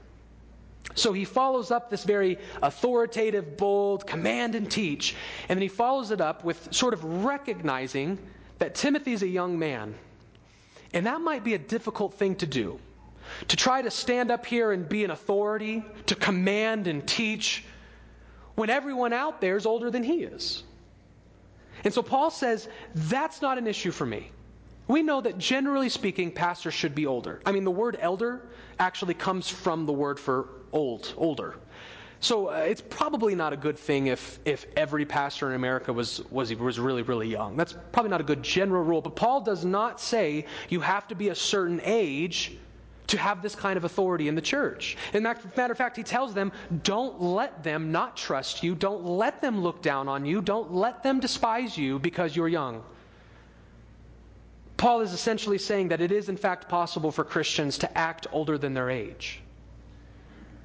So 0.94 1.12
he 1.12 1.26
follows 1.26 1.70
up 1.70 1.90
this 1.90 2.04
very 2.04 2.38
authoritative, 2.62 3.58
bold 3.58 4.06
command 4.06 4.54
and 4.54 4.70
teach, 4.70 5.14
and 5.50 5.58
then 5.58 5.62
he 5.62 5.68
follows 5.68 6.10
it 6.10 6.22
up 6.22 6.42
with 6.42 6.72
sort 6.72 6.94
of 6.94 7.04
recognizing 7.22 8.18
that 8.58 8.74
Timothy's 8.74 9.22
a 9.22 9.28
young 9.28 9.58
man. 9.58 9.94
And 10.92 11.06
that 11.06 11.20
might 11.20 11.44
be 11.44 11.54
a 11.54 11.58
difficult 11.58 12.14
thing 12.14 12.36
to 12.36 12.46
do. 12.46 12.78
To 13.48 13.56
try 13.56 13.82
to 13.82 13.90
stand 13.90 14.30
up 14.30 14.46
here 14.46 14.72
and 14.72 14.88
be 14.88 15.04
an 15.04 15.10
authority, 15.10 15.84
to 16.06 16.14
command 16.14 16.86
and 16.86 17.06
teach, 17.06 17.64
when 18.54 18.70
everyone 18.70 19.12
out 19.12 19.40
there 19.40 19.56
is 19.56 19.66
older 19.66 19.90
than 19.90 20.02
he 20.02 20.22
is. 20.22 20.62
And 21.84 21.92
so 21.92 22.02
Paul 22.02 22.30
says, 22.30 22.68
that's 22.94 23.42
not 23.42 23.58
an 23.58 23.66
issue 23.66 23.90
for 23.90 24.06
me. 24.06 24.30
We 24.88 25.02
know 25.02 25.20
that 25.20 25.38
generally 25.38 25.88
speaking, 25.88 26.30
pastors 26.30 26.72
should 26.72 26.94
be 26.94 27.06
older. 27.06 27.40
I 27.44 27.52
mean, 27.52 27.64
the 27.64 27.70
word 27.70 27.98
elder 28.00 28.46
actually 28.78 29.14
comes 29.14 29.48
from 29.48 29.84
the 29.84 29.92
word 29.92 30.18
for 30.18 30.48
old, 30.72 31.12
older. 31.16 31.56
So 32.20 32.48
uh, 32.48 32.56
it's 32.56 32.80
probably 32.80 33.34
not 33.34 33.52
a 33.52 33.56
good 33.56 33.78
thing 33.78 34.06
if, 34.06 34.38
if 34.44 34.66
every 34.76 35.04
pastor 35.04 35.50
in 35.50 35.54
America 35.54 35.92
was, 35.92 36.22
was, 36.30 36.54
was 36.54 36.78
really, 36.78 37.02
really 37.02 37.28
young. 37.28 37.56
That's 37.56 37.74
probably 37.92 38.10
not 38.10 38.20
a 38.20 38.24
good 38.24 38.42
general 38.42 38.82
rule. 38.84 39.02
But 39.02 39.16
Paul 39.16 39.42
does 39.42 39.64
not 39.64 40.00
say 40.00 40.46
you 40.68 40.80
have 40.80 41.06
to 41.08 41.14
be 41.14 41.28
a 41.28 41.34
certain 41.34 41.80
age 41.84 42.56
to 43.08 43.18
have 43.18 43.42
this 43.42 43.54
kind 43.54 43.76
of 43.76 43.84
authority 43.84 44.28
in 44.28 44.34
the 44.34 44.40
church. 44.40 44.96
In 45.12 45.22
matter 45.22 45.72
of 45.72 45.78
fact, 45.78 45.96
he 45.96 46.02
tells 46.02 46.34
them, 46.34 46.50
don't 46.82 47.20
let 47.20 47.62
them 47.62 47.92
not 47.92 48.16
trust 48.16 48.62
you. 48.62 48.74
Don't 48.74 49.04
let 49.04 49.40
them 49.40 49.62
look 49.62 49.82
down 49.82 50.08
on 50.08 50.24
you. 50.24 50.40
Don't 50.40 50.72
let 50.72 51.02
them 51.02 51.20
despise 51.20 51.78
you 51.78 51.98
because 51.98 52.34
you're 52.34 52.48
young. 52.48 52.82
Paul 54.76 55.00
is 55.00 55.12
essentially 55.12 55.58
saying 55.58 55.88
that 55.88 56.00
it 56.00 56.12
is, 56.12 56.28
in 56.28 56.36
fact, 56.36 56.68
possible 56.68 57.10
for 57.10 57.24
Christians 57.24 57.78
to 57.78 57.98
act 57.98 58.26
older 58.32 58.58
than 58.58 58.74
their 58.74 58.90
age. 58.90 59.40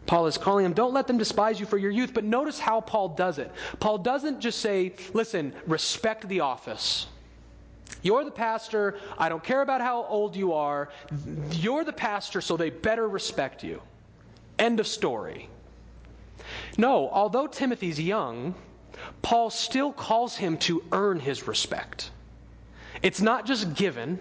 Paul 0.06 0.28
is 0.28 0.38
calling 0.38 0.64
them, 0.64 0.74
don't 0.74 0.94
let 0.94 1.08
them 1.08 1.18
despise 1.18 1.60
you 1.60 1.66
for 1.66 1.78
your 1.78 1.92
youth. 1.92 2.14
But 2.14 2.24
notice 2.24 2.60
how 2.60 2.82
Paul 2.82 3.10
does 3.10 3.38
it. 3.38 3.52
Paul 3.80 3.98
doesn't 3.98 4.40
just 4.40 4.60
say, 4.60 4.94
listen, 5.14 5.54
respect 5.68 6.28
the 6.28 6.42
office. 6.42 7.08
You're 8.02 8.24
the 8.24 8.32
pastor. 8.32 8.98
I 9.18 9.30
don't 9.30 9.44
care 9.44 9.62
about 9.62 9.82
how 9.82 10.06
old 10.06 10.36
you 10.36 10.54
are. 10.54 10.90
You're 11.52 11.84
the 11.84 11.94
pastor, 11.94 12.42
so 12.42 12.58
they 12.58 12.70
better 12.70 13.08
respect 13.08 13.64
you. 13.64 13.82
End 14.58 14.80
of 14.80 14.88
story. 14.88 15.50
No, 16.78 17.10
although 17.10 17.48
Timothy's 17.48 18.00
young, 18.00 18.56
Paul 19.22 19.50
still 19.50 19.92
calls 19.92 20.36
him 20.36 20.58
to 20.60 20.84
earn 20.92 21.20
his 21.20 21.48
respect. 21.48 22.12
It's 23.02 23.22
not 23.22 23.46
just 23.46 23.74
given, 23.76 24.20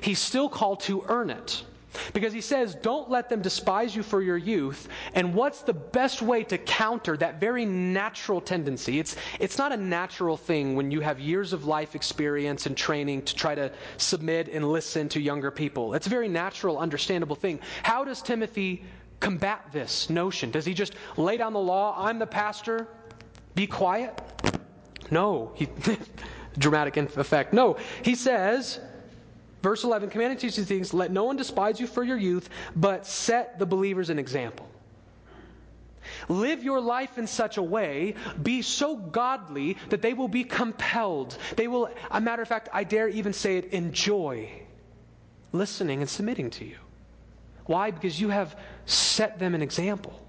he's 0.00 0.18
still 0.18 0.48
called 0.48 0.80
to 0.80 1.04
earn 1.08 1.30
it. 1.30 1.64
Because 2.12 2.32
he 2.32 2.40
says, 2.40 2.74
Don't 2.74 3.10
let 3.10 3.28
them 3.28 3.42
despise 3.42 3.94
you 3.94 4.02
for 4.02 4.22
your 4.22 4.36
youth. 4.36 4.88
And 5.14 5.34
what's 5.34 5.62
the 5.62 5.72
best 5.72 6.22
way 6.22 6.44
to 6.44 6.58
counter 6.58 7.16
that 7.16 7.40
very 7.40 7.64
natural 7.64 8.40
tendency? 8.40 8.98
It's, 8.98 9.16
it's 9.38 9.58
not 9.58 9.72
a 9.72 9.76
natural 9.76 10.36
thing 10.36 10.76
when 10.76 10.90
you 10.90 11.00
have 11.00 11.18
years 11.18 11.52
of 11.52 11.64
life 11.64 11.94
experience 11.94 12.66
and 12.66 12.76
training 12.76 13.22
to 13.22 13.34
try 13.34 13.54
to 13.54 13.72
submit 13.96 14.48
and 14.48 14.70
listen 14.70 15.08
to 15.10 15.20
younger 15.20 15.50
people. 15.50 15.94
It's 15.94 16.06
a 16.06 16.10
very 16.10 16.28
natural, 16.28 16.78
understandable 16.78 17.36
thing. 17.36 17.60
How 17.82 18.04
does 18.04 18.22
Timothy 18.22 18.84
combat 19.18 19.66
this 19.72 20.08
notion? 20.10 20.50
Does 20.50 20.64
he 20.64 20.74
just 20.74 20.94
lay 21.16 21.36
down 21.36 21.52
the 21.52 21.60
law? 21.60 21.94
I'm 21.98 22.18
the 22.18 22.26
pastor. 22.26 22.86
Be 23.54 23.66
quiet? 23.66 24.18
No. 25.10 25.52
He, 25.54 25.68
dramatic 26.58 26.96
effect. 26.96 27.52
No. 27.52 27.76
He 28.02 28.14
says, 28.14 28.80
Verse 29.62 29.84
11 29.84 30.10
Command 30.10 30.32
and 30.32 30.40
teach 30.40 30.56
these 30.56 30.66
things. 30.66 30.94
Let 30.94 31.10
no 31.10 31.24
one 31.24 31.36
despise 31.36 31.80
you 31.80 31.86
for 31.86 32.02
your 32.02 32.16
youth, 32.16 32.48
but 32.74 33.06
set 33.06 33.58
the 33.58 33.66
believers 33.66 34.10
an 34.10 34.18
example. 34.18 34.68
Live 36.28 36.64
your 36.64 36.80
life 36.80 37.18
in 37.18 37.26
such 37.26 37.56
a 37.56 37.62
way, 37.62 38.14
be 38.42 38.62
so 38.62 38.96
godly 38.96 39.76
that 39.90 40.02
they 40.02 40.14
will 40.14 40.28
be 40.28 40.44
compelled. 40.44 41.36
They 41.56 41.68
will, 41.68 41.90
a 42.10 42.20
matter 42.20 42.42
of 42.42 42.48
fact, 42.48 42.68
I 42.72 42.84
dare 42.84 43.08
even 43.08 43.32
say 43.32 43.58
it, 43.58 43.66
enjoy 43.72 44.50
listening 45.52 46.00
and 46.00 46.08
submitting 46.08 46.50
to 46.50 46.64
you. 46.64 46.76
Why? 47.66 47.90
Because 47.90 48.20
you 48.20 48.30
have 48.30 48.58
set 48.86 49.38
them 49.38 49.54
an 49.54 49.62
example. 49.62 50.20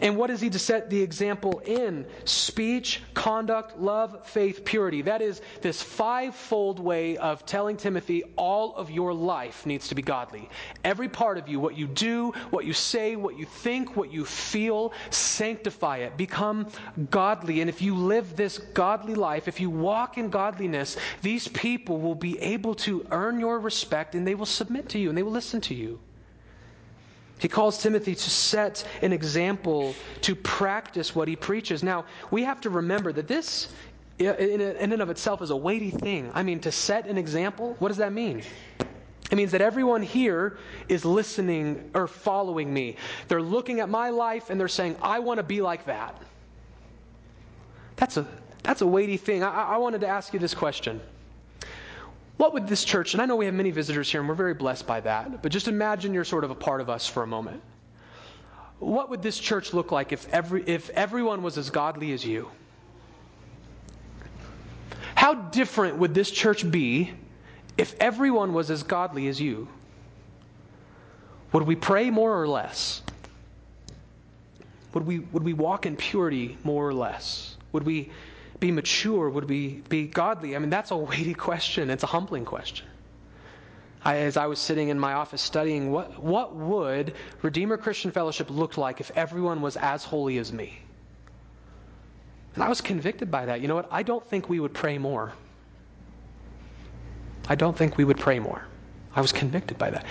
And 0.00 0.16
what 0.16 0.30
is 0.30 0.40
he 0.40 0.50
to 0.50 0.58
set 0.58 0.90
the 0.90 1.00
example 1.00 1.60
in? 1.64 2.06
Speech, 2.24 3.02
conduct, 3.14 3.78
love, 3.78 4.26
faith, 4.26 4.64
purity. 4.64 5.02
That 5.02 5.22
is 5.22 5.40
this 5.60 5.82
fivefold 5.82 6.78
way 6.78 7.16
of 7.16 7.44
telling 7.46 7.76
Timothy 7.76 8.24
all 8.36 8.74
of 8.76 8.90
your 8.90 9.12
life 9.12 9.66
needs 9.66 9.88
to 9.88 9.94
be 9.94 10.02
godly. 10.02 10.48
Every 10.84 11.08
part 11.08 11.38
of 11.38 11.48
you, 11.48 11.60
what 11.60 11.76
you 11.76 11.86
do, 11.86 12.32
what 12.50 12.64
you 12.64 12.72
say, 12.72 13.16
what 13.16 13.38
you 13.38 13.46
think, 13.46 13.96
what 13.96 14.12
you 14.12 14.24
feel, 14.24 14.92
sanctify 15.10 15.98
it. 15.98 16.16
Become 16.16 16.68
godly. 17.10 17.60
And 17.60 17.68
if 17.68 17.82
you 17.82 17.94
live 17.94 18.36
this 18.36 18.58
godly 18.58 19.14
life, 19.14 19.48
if 19.48 19.60
you 19.60 19.70
walk 19.70 20.18
in 20.18 20.30
godliness, 20.30 20.96
these 21.22 21.48
people 21.48 21.98
will 22.00 22.14
be 22.14 22.38
able 22.40 22.74
to 22.76 23.06
earn 23.10 23.40
your 23.40 23.58
respect 23.58 24.14
and 24.14 24.26
they 24.26 24.34
will 24.34 24.46
submit 24.46 24.88
to 24.90 24.98
you 24.98 25.08
and 25.08 25.18
they 25.18 25.22
will 25.22 25.32
listen 25.32 25.60
to 25.62 25.74
you. 25.74 26.00
He 27.40 27.48
calls 27.48 27.78
Timothy 27.82 28.14
to 28.14 28.30
set 28.30 28.86
an 29.00 29.12
example, 29.12 29.94
to 30.20 30.34
practice 30.34 31.14
what 31.14 31.26
he 31.26 31.36
preaches. 31.36 31.82
Now, 31.82 32.04
we 32.30 32.44
have 32.44 32.60
to 32.60 32.70
remember 32.70 33.12
that 33.12 33.26
this, 33.26 33.68
in 34.18 34.60
and 34.60 35.00
of 35.00 35.08
itself, 35.08 35.40
is 35.40 35.48
a 35.48 35.56
weighty 35.56 35.90
thing. 35.90 36.30
I 36.34 36.42
mean, 36.42 36.60
to 36.60 36.70
set 36.70 37.06
an 37.06 37.16
example, 37.16 37.76
what 37.78 37.88
does 37.88 37.96
that 37.96 38.12
mean? 38.12 38.42
It 39.30 39.36
means 39.36 39.52
that 39.52 39.62
everyone 39.62 40.02
here 40.02 40.58
is 40.88 41.04
listening 41.06 41.90
or 41.94 42.06
following 42.06 42.72
me. 42.74 42.96
They're 43.28 43.40
looking 43.40 43.80
at 43.80 43.88
my 43.88 44.10
life 44.10 44.50
and 44.50 44.60
they're 44.60 44.68
saying, 44.68 44.96
I 45.00 45.20
want 45.20 45.38
to 45.38 45.44
be 45.44 45.62
like 45.62 45.86
that. 45.86 46.20
That's 47.96 48.18
a, 48.18 48.26
that's 48.62 48.82
a 48.82 48.86
weighty 48.86 49.16
thing. 49.16 49.42
I, 49.42 49.74
I 49.74 49.76
wanted 49.78 50.02
to 50.02 50.08
ask 50.08 50.34
you 50.34 50.38
this 50.38 50.52
question 50.52 51.00
what 52.40 52.54
would 52.54 52.66
this 52.66 52.84
church, 52.84 53.12
and 53.12 53.20
I 53.20 53.26
know 53.26 53.36
we 53.36 53.44
have 53.44 53.52
many 53.52 53.70
visitors 53.70 54.10
here 54.10 54.20
and 54.20 54.28
we're 54.28 54.34
very 54.34 54.54
blessed 54.54 54.86
by 54.86 55.00
that, 55.00 55.42
but 55.42 55.52
just 55.52 55.68
imagine 55.68 56.14
you're 56.14 56.24
sort 56.24 56.42
of 56.42 56.50
a 56.50 56.54
part 56.54 56.80
of 56.80 56.88
us 56.88 57.06
for 57.06 57.22
a 57.22 57.26
moment. 57.26 57.62
What 58.78 59.10
would 59.10 59.20
this 59.20 59.38
church 59.38 59.74
look 59.74 59.92
like 59.92 60.10
if, 60.10 60.26
every, 60.32 60.64
if 60.66 60.88
everyone 60.90 61.42
was 61.42 61.58
as 61.58 61.68
godly 61.68 62.12
as 62.12 62.24
you? 62.24 62.50
How 65.14 65.34
different 65.34 65.98
would 65.98 66.14
this 66.14 66.30
church 66.30 66.68
be 66.70 67.12
if 67.76 67.94
everyone 68.00 68.54
was 68.54 68.70
as 68.70 68.84
godly 68.84 69.28
as 69.28 69.38
you? 69.38 69.68
Would 71.52 71.64
we 71.64 71.76
pray 71.76 72.08
more 72.08 72.40
or 72.40 72.48
less? 72.48 73.02
Would 74.94 75.06
we, 75.06 75.18
would 75.18 75.42
we 75.44 75.52
walk 75.52 75.84
in 75.84 75.94
purity 75.94 76.56
more 76.64 76.88
or 76.88 76.94
less? 76.94 77.58
Would 77.72 77.82
we 77.82 78.10
be 78.58 78.70
mature? 78.70 79.30
Would 79.30 79.48
we 79.48 79.82
be 79.88 80.06
godly? 80.06 80.56
I 80.56 80.58
mean, 80.58 80.70
that's 80.70 80.90
a 80.90 80.96
weighty 80.96 81.34
question. 81.34 81.90
It's 81.90 82.02
a 82.02 82.08
humbling 82.08 82.44
question. 82.44 82.86
I, 84.04 84.16
as 84.16 84.36
I 84.36 84.46
was 84.46 84.58
sitting 84.58 84.88
in 84.88 84.98
my 84.98 85.12
office 85.12 85.42
studying, 85.42 85.92
what, 85.92 86.22
what 86.22 86.54
would 86.56 87.14
Redeemer 87.42 87.76
Christian 87.76 88.10
Fellowship 88.10 88.48
look 88.50 88.78
like 88.78 89.00
if 89.00 89.10
everyone 89.14 89.60
was 89.60 89.76
as 89.76 90.04
holy 90.04 90.38
as 90.38 90.52
me? 90.52 90.78
And 92.54 92.64
I 92.64 92.68
was 92.68 92.80
convicted 92.80 93.30
by 93.30 93.46
that. 93.46 93.60
You 93.60 93.68
know 93.68 93.76
what? 93.76 93.88
I 93.90 94.02
don't 94.02 94.26
think 94.26 94.48
we 94.48 94.58
would 94.58 94.74
pray 94.74 94.98
more. 94.98 95.32
I 97.48 97.54
don't 97.54 97.76
think 97.76 97.98
we 97.98 98.04
would 98.04 98.18
pray 98.18 98.38
more. 98.38 98.64
I 99.14 99.20
was 99.20 99.32
convicted 99.32 99.76
by 99.76 99.90
that. 99.90 100.04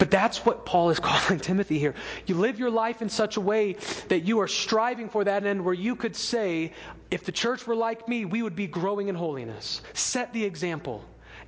But 0.00 0.10
that's 0.10 0.46
what 0.46 0.64
Paul 0.64 0.88
is 0.88 0.98
calling 0.98 1.38
Timothy 1.38 1.78
here. 1.78 1.94
You 2.26 2.34
live 2.34 2.58
your 2.58 2.70
life 2.70 3.02
in 3.02 3.08
such 3.10 3.36
a 3.36 3.40
way 3.40 3.76
that 4.08 4.20
you 4.20 4.40
are 4.40 4.48
striving 4.48 5.10
for 5.10 5.22
that 5.24 5.44
end 5.44 5.62
where 5.62 5.74
you 5.74 5.94
could 5.94 6.16
say, 6.16 6.72
if 7.10 7.24
the 7.24 7.32
church 7.32 7.66
were 7.66 7.76
like 7.76 8.08
me, 8.08 8.24
we 8.24 8.42
would 8.42 8.56
be 8.56 8.66
growing 8.66 9.08
in 9.08 9.14
holiness. 9.14 9.82
Set 9.92 10.32
the 10.32 10.42
example. 10.42 11.04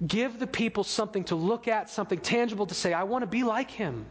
Give 0.07 0.38
the 0.38 0.47
people 0.47 0.85
something 0.85 1.25
to 1.25 1.35
look 1.35 1.67
at, 1.67 1.88
something 1.88 2.21
tangible 2.21 2.67
to 2.67 2.75
say, 2.75 2.93
I 2.93 3.05
want 3.05 3.23
to 3.23 3.27
be 3.27 3.43
like 3.43 3.71
him. 3.71 4.05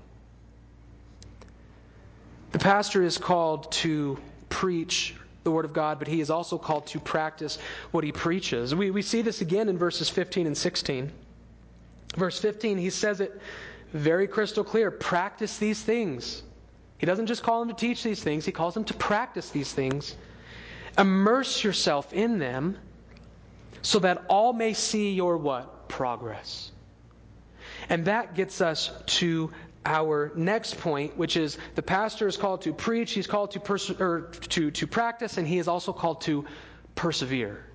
The 2.51 2.59
pastor 2.59 3.03
is 3.03 3.19
called 3.19 3.71
to 3.73 4.17
preach 4.49 5.13
the 5.43 5.51
Word 5.51 5.65
of 5.65 5.73
God, 5.73 5.99
but 5.99 6.07
he 6.07 6.19
is 6.19 6.31
also 6.31 6.57
called 6.57 6.87
to 6.87 6.99
practice 6.99 7.59
what 7.91 8.03
he 8.03 8.11
preaches. 8.11 8.73
We, 8.73 8.89
we 8.89 9.03
see 9.03 9.21
this 9.21 9.41
again 9.41 9.69
in 9.69 9.77
verses 9.77 10.09
15 10.09 10.47
and 10.47 10.57
16. 10.57 11.11
Verse 12.17 12.39
15, 12.39 12.77
he 12.77 12.89
says 12.89 13.21
it 13.21 13.39
very 13.93 14.27
crystal 14.27 14.63
clear 14.63 14.91
practice 14.91 15.57
these 15.57 15.81
things. 15.81 16.43
He 16.97 17.05
doesn't 17.05 17.27
just 17.27 17.43
call 17.43 17.59
them 17.59 17.69
to 17.69 17.75
teach 17.75 18.03
these 18.03 18.23
things, 18.23 18.45
he 18.45 18.51
calls 18.51 18.73
them 18.73 18.83
to 18.85 18.93
practice 18.93 19.49
these 19.49 19.71
things. 19.71 20.15
Immerse 20.97 21.63
yourself 21.63 22.13
in 22.13 22.37
them 22.37 22.77
so 23.81 23.99
that 23.99 24.23
all 24.27 24.53
may 24.53 24.73
see 24.73 25.13
your 25.13 25.37
what? 25.37 25.87
Progress. 25.89 26.71
And 27.89 28.05
that 28.05 28.35
gets 28.35 28.61
us 28.61 28.91
to 29.05 29.51
our 29.85 30.31
next 30.35 30.77
point, 30.77 31.17
which 31.17 31.37
is 31.37 31.57
the 31.75 31.81
pastor 31.81 32.27
is 32.27 32.37
called 32.37 32.61
to 32.61 32.73
preach, 32.73 33.13
he's 33.13 33.25
called 33.27 33.51
to, 33.51 33.59
pers- 33.59 33.91
to, 34.49 34.71
to 34.71 34.87
practice, 34.87 35.37
and 35.37 35.47
he 35.47 35.57
is 35.57 35.67
also 35.67 35.91
called 35.91 36.21
to 36.21 36.45
persevere. 36.93 37.65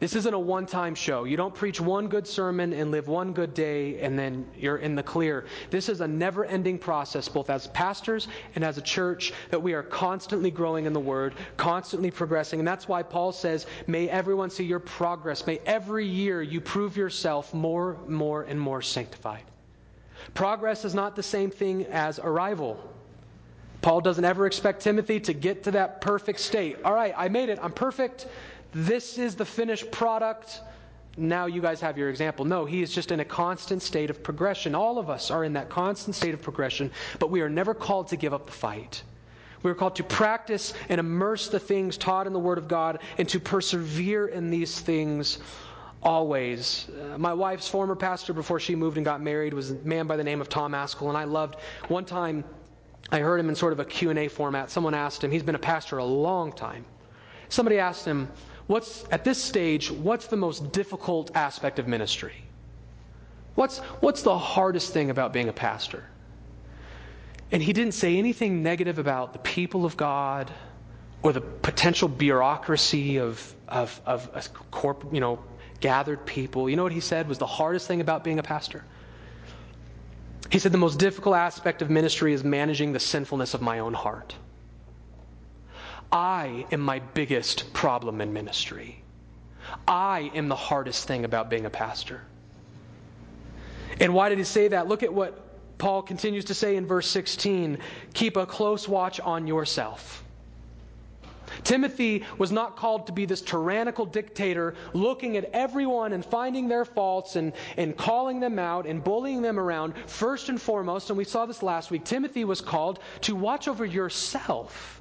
This 0.00 0.16
isn't 0.16 0.32
a 0.32 0.38
one 0.38 0.64
time 0.64 0.94
show. 0.94 1.24
You 1.24 1.36
don't 1.36 1.54
preach 1.54 1.78
one 1.78 2.08
good 2.08 2.26
sermon 2.26 2.72
and 2.72 2.90
live 2.90 3.06
one 3.06 3.34
good 3.34 3.52
day 3.52 4.00
and 4.00 4.18
then 4.18 4.46
you're 4.56 4.78
in 4.78 4.94
the 4.94 5.02
clear. 5.02 5.44
This 5.68 5.90
is 5.90 6.00
a 6.00 6.08
never 6.08 6.46
ending 6.46 6.78
process, 6.78 7.28
both 7.28 7.50
as 7.50 7.66
pastors 7.68 8.26
and 8.54 8.64
as 8.64 8.78
a 8.78 8.82
church, 8.82 9.34
that 9.50 9.60
we 9.60 9.74
are 9.74 9.82
constantly 9.82 10.50
growing 10.50 10.86
in 10.86 10.94
the 10.94 11.00
Word, 11.00 11.34
constantly 11.58 12.10
progressing. 12.10 12.58
And 12.60 12.66
that's 12.66 12.88
why 12.88 13.02
Paul 13.02 13.30
says, 13.30 13.66
May 13.86 14.08
everyone 14.08 14.48
see 14.48 14.64
your 14.64 14.80
progress. 14.80 15.46
May 15.46 15.60
every 15.66 16.06
year 16.06 16.40
you 16.40 16.62
prove 16.62 16.96
yourself 16.96 17.52
more, 17.52 17.98
more, 18.08 18.44
and 18.44 18.58
more 18.58 18.80
sanctified. 18.80 19.44
Progress 20.32 20.86
is 20.86 20.94
not 20.94 21.14
the 21.14 21.22
same 21.22 21.50
thing 21.50 21.84
as 21.86 22.18
arrival. 22.18 22.82
Paul 23.82 24.00
doesn't 24.00 24.24
ever 24.24 24.46
expect 24.46 24.82
Timothy 24.82 25.20
to 25.20 25.32
get 25.32 25.62
to 25.64 25.70
that 25.72 26.00
perfect 26.00 26.40
state. 26.40 26.76
All 26.84 26.92
right, 26.92 27.14
I 27.16 27.28
made 27.28 27.48
it. 27.48 27.58
I'm 27.62 27.72
perfect. 27.72 28.26
This 28.72 29.18
is 29.18 29.34
the 29.34 29.44
finished 29.44 29.90
product. 29.90 30.60
Now 31.16 31.46
you 31.46 31.60
guys 31.60 31.80
have 31.80 31.98
your 31.98 32.08
example. 32.08 32.44
No, 32.44 32.64
he 32.64 32.82
is 32.82 32.92
just 32.92 33.10
in 33.10 33.20
a 33.20 33.24
constant 33.24 33.82
state 33.82 34.10
of 34.10 34.22
progression. 34.22 34.74
All 34.74 34.98
of 34.98 35.10
us 35.10 35.30
are 35.30 35.44
in 35.44 35.52
that 35.54 35.68
constant 35.68 36.14
state 36.14 36.34
of 36.34 36.42
progression, 36.42 36.90
but 37.18 37.30
we 37.30 37.40
are 37.40 37.48
never 37.48 37.74
called 37.74 38.08
to 38.08 38.16
give 38.16 38.32
up 38.32 38.46
the 38.46 38.52
fight. 38.52 39.02
We 39.62 39.70
are 39.70 39.74
called 39.74 39.96
to 39.96 40.04
practice 40.04 40.72
and 40.88 40.98
immerse 40.98 41.48
the 41.48 41.58
things 41.58 41.98
taught 41.98 42.26
in 42.26 42.32
the 42.32 42.38
Word 42.38 42.58
of 42.58 42.68
God 42.68 43.00
and 43.18 43.28
to 43.28 43.40
persevere 43.40 44.28
in 44.28 44.50
these 44.50 44.80
things 44.80 45.38
always. 46.02 46.88
Uh, 46.88 47.18
my 47.18 47.34
wife's 47.34 47.68
former 47.68 47.94
pastor 47.94 48.32
before 48.32 48.58
she 48.58 48.74
moved 48.74 48.96
and 48.96 49.04
got 49.04 49.20
married 49.20 49.52
was 49.52 49.72
a 49.72 49.74
man 49.74 50.06
by 50.06 50.16
the 50.16 50.24
name 50.24 50.40
of 50.40 50.48
Tom 50.48 50.72
Ascol, 50.72 51.08
and 51.08 51.18
I 51.18 51.24
loved 51.24 51.56
one 51.88 52.04
time 52.06 52.44
I 53.12 53.18
heard 53.18 53.40
him 53.40 53.48
in 53.48 53.54
sort 53.54 53.72
of 53.72 53.80
a 53.80 53.84
Q&A 53.84 54.28
format. 54.28 54.70
Someone 54.70 54.94
asked 54.94 55.22
him, 55.22 55.30
he's 55.30 55.42
been 55.42 55.56
a 55.56 55.58
pastor 55.58 55.98
a 55.98 56.04
long 56.04 56.52
time. 56.52 56.84
Somebody 57.48 57.78
asked 57.78 58.04
him, 58.04 58.28
what's 58.70 59.04
at 59.10 59.24
this 59.24 59.42
stage, 59.42 59.90
what's 59.90 60.28
the 60.28 60.36
most 60.36 60.70
difficult 60.70 61.32
aspect 61.34 61.80
of 61.80 61.88
ministry? 61.88 62.36
What's 63.56 63.78
what's 64.00 64.22
the 64.22 64.38
hardest 64.38 64.92
thing 64.92 65.10
about 65.10 65.32
being 65.32 65.48
a 65.48 65.52
pastor? 65.52 66.04
And 67.50 67.60
he 67.60 67.72
didn't 67.72 67.94
say 67.94 68.16
anything 68.16 68.62
negative 68.62 69.00
about 69.00 69.32
the 69.32 69.40
people 69.40 69.84
of 69.84 69.96
God 69.96 70.52
or 71.22 71.32
the 71.32 71.40
potential 71.40 72.06
bureaucracy 72.06 73.18
of, 73.18 73.54
of, 73.66 74.00
of 74.06 74.30
a 74.34 74.42
corp, 74.70 75.04
you 75.12 75.18
know, 75.18 75.40
gathered 75.80 76.24
people. 76.24 76.70
You 76.70 76.76
know 76.76 76.84
what 76.84 76.92
he 76.92 77.00
said 77.00 77.28
was 77.28 77.38
the 77.38 77.46
hardest 77.46 77.88
thing 77.88 78.00
about 78.00 78.22
being 78.22 78.38
a 78.38 78.42
pastor? 78.42 78.84
He 80.50 80.60
said 80.60 80.70
the 80.70 80.78
most 80.78 81.00
difficult 81.00 81.34
aspect 81.34 81.82
of 81.82 81.90
ministry 81.90 82.32
is 82.32 82.44
managing 82.44 82.92
the 82.92 83.00
sinfulness 83.00 83.52
of 83.52 83.60
my 83.60 83.80
own 83.80 83.94
heart. 83.94 84.36
I 86.12 86.66
am 86.72 86.80
my 86.80 86.98
biggest 86.98 87.72
problem 87.72 88.20
in 88.20 88.32
ministry. 88.32 89.02
I 89.86 90.30
am 90.34 90.48
the 90.48 90.56
hardest 90.56 91.06
thing 91.06 91.24
about 91.24 91.50
being 91.50 91.66
a 91.66 91.70
pastor. 91.70 92.22
And 94.00 94.14
why 94.14 94.28
did 94.28 94.38
he 94.38 94.44
say 94.44 94.68
that? 94.68 94.88
Look 94.88 95.02
at 95.02 95.12
what 95.12 95.78
Paul 95.78 96.02
continues 96.02 96.44
to 96.46 96.54
say 96.54 96.76
in 96.76 96.86
verse 96.86 97.06
16 97.08 97.78
keep 98.12 98.36
a 98.36 98.46
close 98.46 98.88
watch 98.88 99.20
on 99.20 99.46
yourself. 99.46 100.24
Timothy 101.64 102.24
was 102.38 102.52
not 102.52 102.76
called 102.76 103.06
to 103.06 103.12
be 103.12 103.26
this 103.26 103.42
tyrannical 103.42 104.06
dictator 104.06 104.74
looking 104.92 105.36
at 105.36 105.50
everyone 105.52 106.12
and 106.12 106.24
finding 106.24 106.68
their 106.68 106.84
faults 106.84 107.36
and, 107.36 107.52
and 107.76 107.96
calling 107.96 108.40
them 108.40 108.58
out 108.58 108.86
and 108.86 109.02
bullying 109.02 109.42
them 109.42 109.58
around. 109.58 109.94
First 110.06 110.48
and 110.48 110.60
foremost, 110.60 111.10
and 111.10 111.16
we 111.16 111.24
saw 111.24 111.46
this 111.46 111.62
last 111.62 111.90
week, 111.90 112.04
Timothy 112.04 112.44
was 112.44 112.60
called 112.60 113.00
to 113.22 113.34
watch 113.34 113.68
over 113.68 113.84
yourself. 113.84 114.99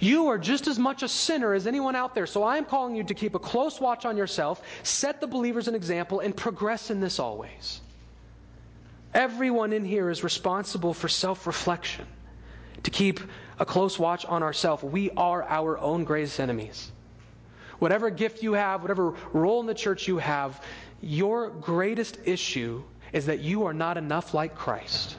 You 0.00 0.28
are 0.28 0.38
just 0.38 0.66
as 0.66 0.78
much 0.78 1.02
a 1.02 1.08
sinner 1.08 1.54
as 1.54 1.66
anyone 1.66 1.96
out 1.96 2.14
there, 2.14 2.26
so 2.26 2.42
I 2.42 2.56
am 2.56 2.64
calling 2.64 2.94
you 2.94 3.04
to 3.04 3.14
keep 3.14 3.34
a 3.34 3.38
close 3.38 3.80
watch 3.80 4.04
on 4.04 4.16
yourself, 4.16 4.62
set 4.82 5.20
the 5.20 5.26
believers 5.26 5.68
an 5.68 5.74
example, 5.74 6.20
and 6.20 6.36
progress 6.36 6.90
in 6.90 7.00
this 7.00 7.18
always. 7.18 7.80
Everyone 9.14 9.72
in 9.72 9.84
here 9.84 10.10
is 10.10 10.22
responsible 10.22 10.94
for 10.94 11.08
self 11.08 11.46
reflection, 11.46 12.06
to 12.82 12.90
keep 12.90 13.20
a 13.58 13.64
close 13.66 13.98
watch 13.98 14.24
on 14.26 14.42
ourselves. 14.42 14.82
We 14.82 15.10
are 15.10 15.42
our 15.44 15.78
own 15.78 16.04
greatest 16.04 16.38
enemies. 16.40 16.92
Whatever 17.78 18.10
gift 18.10 18.42
you 18.42 18.54
have, 18.54 18.82
whatever 18.82 19.14
role 19.32 19.60
in 19.60 19.66
the 19.66 19.74
church 19.74 20.08
you 20.08 20.18
have, 20.18 20.62
your 21.00 21.50
greatest 21.50 22.18
issue 22.24 22.82
is 23.12 23.26
that 23.26 23.40
you 23.40 23.64
are 23.64 23.72
not 23.72 23.96
enough 23.96 24.34
like 24.34 24.54
Christ. 24.54 25.16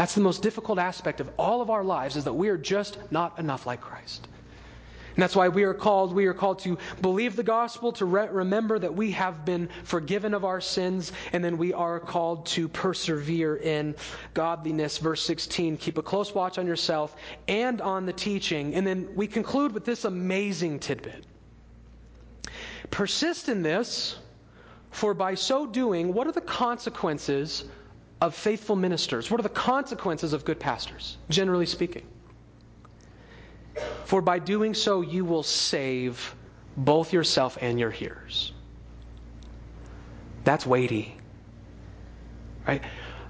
That's 0.00 0.14
the 0.14 0.22
most 0.22 0.40
difficult 0.40 0.78
aspect 0.78 1.20
of 1.20 1.28
all 1.38 1.60
of 1.60 1.68
our 1.68 1.84
lives 1.84 2.16
is 2.16 2.24
that 2.24 2.32
we 2.32 2.48
are 2.48 2.56
just 2.56 2.96
not 3.10 3.38
enough 3.38 3.66
like 3.66 3.82
Christ. 3.82 4.28
And 5.14 5.22
that's 5.22 5.36
why 5.36 5.48
we 5.48 5.64
are 5.64 5.74
called 5.74 6.14
we 6.14 6.24
are 6.24 6.32
called 6.32 6.60
to 6.60 6.78
believe 7.02 7.36
the 7.36 7.42
gospel 7.42 7.92
to 7.92 8.06
re- 8.06 8.28
remember 8.28 8.78
that 8.78 8.94
we 8.94 9.10
have 9.10 9.44
been 9.44 9.68
forgiven 9.84 10.32
of 10.32 10.42
our 10.42 10.58
sins 10.58 11.12
and 11.34 11.44
then 11.44 11.58
we 11.58 11.74
are 11.74 12.00
called 12.00 12.46
to 12.46 12.66
persevere 12.66 13.56
in 13.56 13.94
godliness. 14.32 14.96
Verse 14.96 15.20
16 15.20 15.76
keep 15.76 15.98
a 15.98 16.02
close 16.02 16.34
watch 16.34 16.56
on 16.56 16.66
yourself 16.66 17.14
and 17.46 17.82
on 17.82 18.06
the 18.06 18.14
teaching. 18.14 18.74
And 18.76 18.86
then 18.86 19.06
we 19.14 19.26
conclude 19.26 19.72
with 19.72 19.84
this 19.84 20.06
amazing 20.06 20.78
tidbit. 20.78 21.26
Persist 22.90 23.50
in 23.50 23.60
this 23.60 24.16
for 24.92 25.12
by 25.12 25.34
so 25.34 25.66
doing 25.66 26.14
what 26.14 26.26
are 26.26 26.32
the 26.32 26.40
consequences 26.40 27.64
of 28.20 28.34
faithful 28.34 28.76
ministers? 28.76 29.30
What 29.30 29.40
are 29.40 29.42
the 29.42 29.48
consequences 29.48 30.32
of 30.32 30.44
good 30.44 30.60
pastors, 30.60 31.16
generally 31.28 31.66
speaking? 31.66 32.06
For 34.04 34.20
by 34.20 34.38
doing 34.38 34.74
so, 34.74 35.00
you 35.00 35.24
will 35.24 35.42
save 35.42 36.34
both 36.76 37.12
yourself 37.12 37.58
and 37.60 37.78
your 37.78 37.90
hearers. 37.90 38.52
That's 40.44 40.66
weighty. 40.66 41.16
Right? 42.66 42.82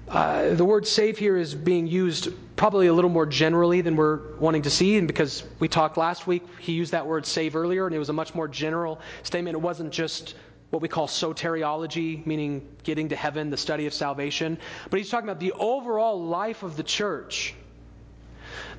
Uh, 0.07 0.55
the 0.55 0.65
word 0.65 0.85
save 0.85 1.17
here 1.17 1.37
is 1.37 1.55
being 1.55 1.87
used 1.87 2.33
probably 2.57 2.87
a 2.87 2.93
little 2.93 3.09
more 3.09 3.25
generally 3.25 3.79
than 3.81 3.95
we're 3.95 4.35
wanting 4.37 4.61
to 4.63 4.69
see. 4.69 4.97
And 4.97 5.07
because 5.07 5.43
we 5.59 5.67
talked 5.67 5.95
last 5.95 6.27
week, 6.27 6.43
he 6.59 6.73
used 6.73 6.91
that 6.91 7.05
word 7.05 7.25
save 7.25 7.55
earlier, 7.55 7.85
and 7.85 7.95
it 7.95 7.99
was 7.99 8.09
a 8.09 8.13
much 8.13 8.35
more 8.35 8.47
general 8.47 8.99
statement. 9.23 9.55
It 9.55 9.61
wasn't 9.61 9.91
just 9.91 10.35
what 10.71 10.81
we 10.81 10.87
call 10.87 11.07
soteriology, 11.07 12.25
meaning 12.25 12.67
getting 12.83 13.09
to 13.09 13.15
heaven, 13.15 13.49
the 13.49 13.57
study 13.57 13.85
of 13.85 13.93
salvation. 13.93 14.57
But 14.89 14.97
he's 14.99 15.09
talking 15.09 15.29
about 15.29 15.39
the 15.39 15.51
overall 15.51 16.21
life 16.23 16.63
of 16.63 16.75
the 16.77 16.83
church. 16.83 17.53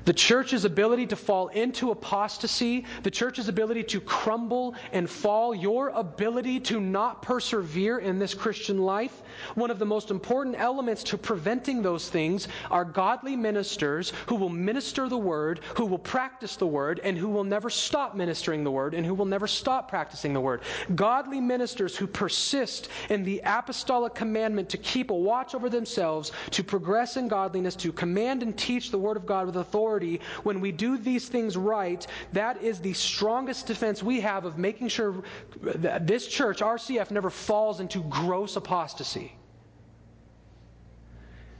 The 0.05 0.13
church's 0.13 0.65
ability 0.65 1.07
to 1.07 1.15
fall 1.15 1.47
into 1.49 1.91
apostasy, 1.91 2.85
the 3.03 3.11
church's 3.11 3.47
ability 3.47 3.83
to 3.85 4.01
crumble 4.01 4.75
and 4.91 5.09
fall, 5.09 5.55
your 5.55 5.89
ability 5.89 6.59
to 6.61 6.81
not 6.81 7.21
persevere 7.21 7.99
in 7.99 8.19
this 8.19 8.33
Christian 8.33 8.79
life, 8.79 9.21
one 9.55 9.71
of 9.71 9.79
the 9.79 9.85
most 9.85 10.11
important 10.11 10.55
elements 10.57 11.03
to 11.03 11.17
preventing 11.17 11.81
those 11.81 12.09
things 12.09 12.47
are 12.69 12.83
godly 12.83 13.35
ministers 13.35 14.11
who 14.27 14.35
will 14.35 14.49
minister 14.49 15.07
the 15.07 15.17
word, 15.17 15.61
who 15.75 15.85
will 15.85 15.97
practice 15.97 16.55
the 16.55 16.67
word, 16.67 16.99
and 17.03 17.17
who 17.17 17.29
will 17.29 17.43
never 17.43 17.69
stop 17.69 18.15
ministering 18.15 18.63
the 18.63 18.71
word, 18.71 18.93
and 18.93 19.05
who 19.05 19.13
will 19.13 19.25
never 19.25 19.47
stop 19.47 19.87
practicing 19.89 20.33
the 20.33 20.41
word. 20.41 20.61
Godly 20.95 21.39
ministers 21.39 21.95
who 21.95 22.07
persist 22.07 22.89
in 23.09 23.23
the 23.23 23.41
apostolic 23.45 24.13
commandment 24.13 24.69
to 24.69 24.77
keep 24.77 25.09
a 25.11 25.15
watch 25.15 25.55
over 25.55 25.69
themselves, 25.69 26.31
to 26.51 26.63
progress 26.63 27.15
in 27.17 27.27
godliness, 27.27 27.75
to 27.77 27.91
command 27.91 28.43
and 28.43 28.57
teach 28.57 28.91
the 28.91 28.97
word 28.97 29.17
of 29.17 29.25
God 29.25 29.45
with 29.45 29.55
authority 29.63 30.21
when 30.43 30.61
we 30.61 30.71
do 30.71 30.97
these 30.97 31.27
things 31.27 31.57
right, 31.57 32.05
that 32.33 32.61
is 32.61 32.79
the 32.79 32.93
strongest 32.93 33.65
defense 33.65 34.03
we 34.03 34.21
have 34.21 34.45
of 34.45 34.57
making 34.57 34.89
sure 34.89 35.23
that 35.61 36.05
this 36.05 36.27
church, 36.27 36.59
RCF, 36.59 37.09
never 37.09 37.31
falls 37.31 37.79
into 37.79 38.03
gross 38.03 38.55
apostasy. 38.55 39.33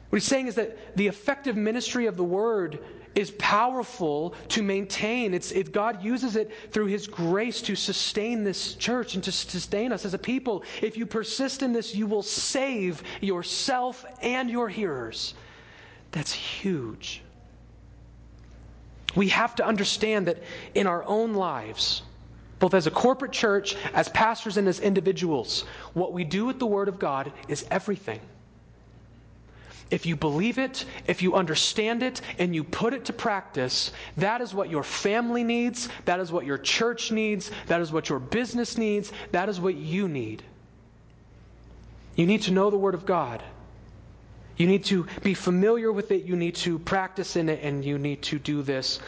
What 0.09 0.21
he's 0.21 0.27
saying 0.27 0.45
is 0.45 0.53
that 0.55 0.95
the 0.95 1.07
effective 1.07 1.57
ministry 1.57 2.05
of 2.05 2.17
the 2.17 2.23
word 2.23 2.77
is 3.15 3.31
powerful 3.31 4.35
to 4.49 4.61
maintain. 4.61 5.33
It's, 5.33 5.51
it, 5.51 5.71
God 5.71 6.03
uses 6.03 6.35
it 6.35 6.51
through 6.71 6.85
His 6.85 7.07
grace 7.07 7.61
to 7.63 7.75
sustain 7.75 8.43
this 8.43 8.75
church 8.75 9.15
and 9.15 9.23
to 9.23 9.31
sustain 9.31 9.91
us 9.91 10.05
as 10.05 10.13
a 10.13 10.19
people. 10.19 10.63
If 10.83 10.97
you 10.97 11.07
persist 11.07 11.63
in 11.63 11.73
this, 11.73 11.95
you 11.95 12.05
will 12.05 12.21
save 12.21 13.01
yourself 13.21 14.05
and 14.21 14.51
your 14.51 14.69
hearers. 14.69 15.33
That's 16.11 16.31
huge. 16.31 17.22
We 19.15 19.29
have 19.29 19.55
to 19.55 19.65
understand 19.65 20.27
that 20.27 20.41
in 20.73 20.87
our 20.87 21.03
own 21.03 21.33
lives, 21.33 22.01
both 22.59 22.73
as 22.73 22.87
a 22.87 22.91
corporate 22.91 23.31
church, 23.31 23.75
as 23.93 24.09
pastors, 24.09 24.57
and 24.57 24.67
as 24.67 24.79
individuals, 24.79 25.65
what 25.93 26.13
we 26.13 26.23
do 26.23 26.45
with 26.45 26.59
the 26.59 26.65
Word 26.65 26.87
of 26.87 26.97
God 26.99 27.31
is 27.47 27.65
everything. 27.69 28.21
If 29.91 30.05
you 30.07 30.15
believe 30.15 30.57
it, 30.57 30.85
if 31.05 31.21
you 31.21 31.35
understand 31.35 32.01
it, 32.01 32.21
and 32.39 32.55
you 32.55 32.63
put 32.63 32.93
it 32.93 33.05
to 33.05 33.13
practice, 33.13 33.91
that 34.17 34.41
is 34.41 34.53
what 34.53 34.69
your 34.69 34.81
family 34.81 35.43
needs, 35.43 35.89
that 36.05 36.19
is 36.19 36.31
what 36.31 36.45
your 36.45 36.57
church 36.57 37.11
needs, 37.11 37.51
that 37.67 37.81
is 37.81 37.91
what 37.91 38.09
your 38.09 38.19
business 38.19 38.77
needs, 38.77 39.11
that 39.33 39.49
is 39.49 39.59
what 39.59 39.75
you 39.75 40.07
need. 40.07 40.41
You 42.15 42.25
need 42.25 42.43
to 42.43 42.51
know 42.51 42.69
the 42.69 42.77
Word 42.77 42.95
of 42.95 43.05
God. 43.05 43.43
You 44.57 44.67
need 44.67 44.85
to 44.85 45.07
be 45.23 45.33
familiar 45.33 45.91
with 45.91 46.11
it, 46.11 46.23
you 46.23 46.35
need 46.35 46.55
to 46.55 46.79
practice 46.79 47.35
in 47.35 47.49
it, 47.49 47.59
and 47.63 47.83
you 47.83 47.97
need 47.97 48.21
to 48.23 48.39
do 48.39 48.61
this 48.61 48.99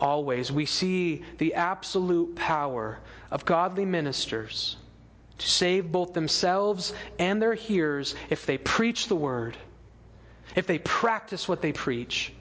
always. 0.00 0.50
We 0.50 0.66
see 0.66 1.22
the 1.38 1.54
absolute 1.54 2.34
power 2.34 2.98
of 3.30 3.44
godly 3.44 3.84
ministers 3.84 4.76
to 5.38 5.48
save 5.48 5.90
both 5.90 6.14
themselves 6.14 6.94
and 7.18 7.40
their 7.40 7.54
hearers 7.54 8.14
if 8.30 8.46
they 8.46 8.58
preach 8.58 9.08
the 9.08 9.16
word, 9.16 9.56
if 10.56 10.66
they 10.66 10.78
practice 10.78 11.48
what 11.48 11.60
they 11.60 11.72
preach, 11.72 12.32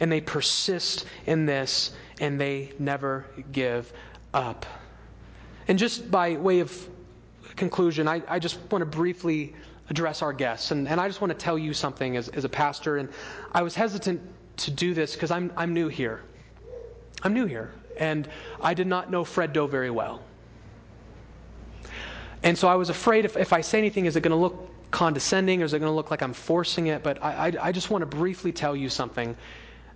and 0.00 0.10
they 0.10 0.20
persist 0.20 1.06
in 1.26 1.46
this, 1.46 1.92
and 2.20 2.40
they 2.40 2.72
never 2.78 3.26
give 3.52 3.92
up. 4.34 4.66
And 5.68 5.78
just 5.78 6.10
by 6.10 6.36
way 6.36 6.60
of 6.60 6.88
conclusion, 7.56 8.08
I, 8.08 8.22
I 8.28 8.38
just 8.38 8.58
want 8.70 8.82
to 8.82 8.86
briefly 8.86 9.54
address 9.90 10.22
our 10.22 10.32
guests. 10.32 10.70
And, 10.70 10.88
and 10.88 11.00
I 11.00 11.08
just 11.08 11.20
want 11.20 11.32
to 11.32 11.38
tell 11.38 11.58
you 11.58 11.74
something 11.74 12.16
as, 12.16 12.28
as 12.30 12.44
a 12.44 12.48
pastor. 12.48 12.98
And 12.98 13.08
I 13.52 13.62
was 13.62 13.74
hesitant 13.74 14.20
to 14.58 14.70
do 14.70 14.94
this 14.94 15.14
because 15.14 15.30
I'm, 15.30 15.52
I'm 15.56 15.74
new 15.74 15.88
here. 15.88 16.22
I'm 17.22 17.34
new 17.34 17.46
here. 17.46 17.72
And 17.98 18.28
I 18.60 18.74
did 18.74 18.86
not 18.86 19.10
know 19.10 19.24
Fred 19.24 19.52
Doe 19.52 19.66
very 19.66 19.90
well. 19.90 20.22
And 22.42 22.56
so 22.56 22.68
I 22.68 22.74
was 22.74 22.88
afraid 22.88 23.24
if, 23.24 23.36
if 23.36 23.52
I 23.52 23.60
say 23.60 23.78
anything, 23.78 24.06
is 24.06 24.16
it 24.16 24.22
going 24.22 24.30
to 24.30 24.36
look 24.36 24.68
condescending 24.90 25.62
or 25.62 25.64
is 25.64 25.74
it 25.74 25.78
going 25.78 25.90
to 25.90 25.94
look 25.94 26.10
like 26.10 26.22
I'm 26.22 26.32
forcing 26.32 26.88
it? 26.88 27.02
But 27.02 27.22
I, 27.22 27.48
I, 27.48 27.52
I 27.68 27.72
just 27.72 27.90
want 27.90 28.02
to 28.02 28.06
briefly 28.06 28.52
tell 28.52 28.74
you 28.74 28.88
something 28.88 29.36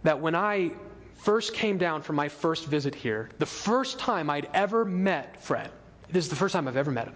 that 0.02 0.20
when 0.20 0.34
I 0.34 0.70
first 1.14 1.54
came 1.54 1.78
down 1.78 2.02
for 2.02 2.12
my 2.12 2.28
first 2.28 2.66
visit 2.66 2.94
here, 2.94 3.30
the 3.38 3.46
first 3.46 3.98
time 3.98 4.30
I'd 4.30 4.48
ever 4.54 4.84
met 4.84 5.42
Fred, 5.42 5.70
this 6.10 6.24
is 6.24 6.30
the 6.30 6.36
first 6.36 6.52
time 6.52 6.68
I've 6.68 6.76
ever 6.76 6.92
met 6.92 7.08
him. 7.08 7.14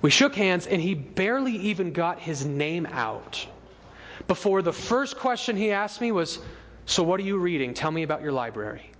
We 0.00 0.10
shook 0.10 0.34
hands, 0.34 0.66
and 0.66 0.80
he 0.80 0.94
barely 0.94 1.52
even 1.56 1.92
got 1.92 2.20
his 2.20 2.44
name 2.44 2.86
out 2.86 3.46
before 4.28 4.62
the 4.62 4.72
first 4.72 5.16
question 5.16 5.56
he 5.56 5.72
asked 5.72 6.00
me 6.00 6.12
was, 6.12 6.38
So, 6.86 7.02
what 7.02 7.18
are 7.18 7.24
you 7.24 7.38
reading? 7.38 7.74
Tell 7.74 7.90
me 7.90 8.02
about 8.02 8.22
your 8.22 8.32
library. 8.32 8.90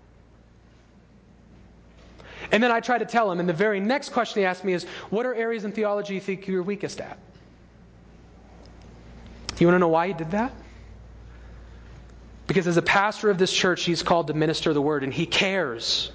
And 2.50 2.62
then 2.62 2.72
I 2.72 2.80
tried 2.80 2.98
to 2.98 3.04
tell 3.04 3.30
him, 3.30 3.40
and 3.40 3.48
the 3.48 3.52
very 3.52 3.78
next 3.78 4.08
question 4.08 4.40
he 4.40 4.46
asked 4.46 4.64
me 4.64 4.72
is, 4.72 4.84
What 5.10 5.26
are 5.26 5.34
areas 5.34 5.64
in 5.64 5.72
theology 5.72 6.14
you 6.14 6.20
think 6.20 6.48
you're 6.48 6.62
weakest 6.62 7.00
at? 7.00 7.18
You 9.58 9.66
want 9.66 9.74
to 9.74 9.80
know 9.80 9.88
why 9.88 10.08
he 10.08 10.12
did 10.14 10.30
that? 10.30 10.52
Because 12.46 12.66
as 12.66 12.76
a 12.76 12.82
pastor 12.82 13.28
of 13.28 13.38
this 13.38 13.52
church, 13.52 13.84
he's 13.84 14.02
called 14.02 14.28
to 14.28 14.34
minister 14.34 14.72
the 14.72 14.80
word, 14.80 15.04
and 15.04 15.12
he 15.12 15.26
cares. 15.26 16.10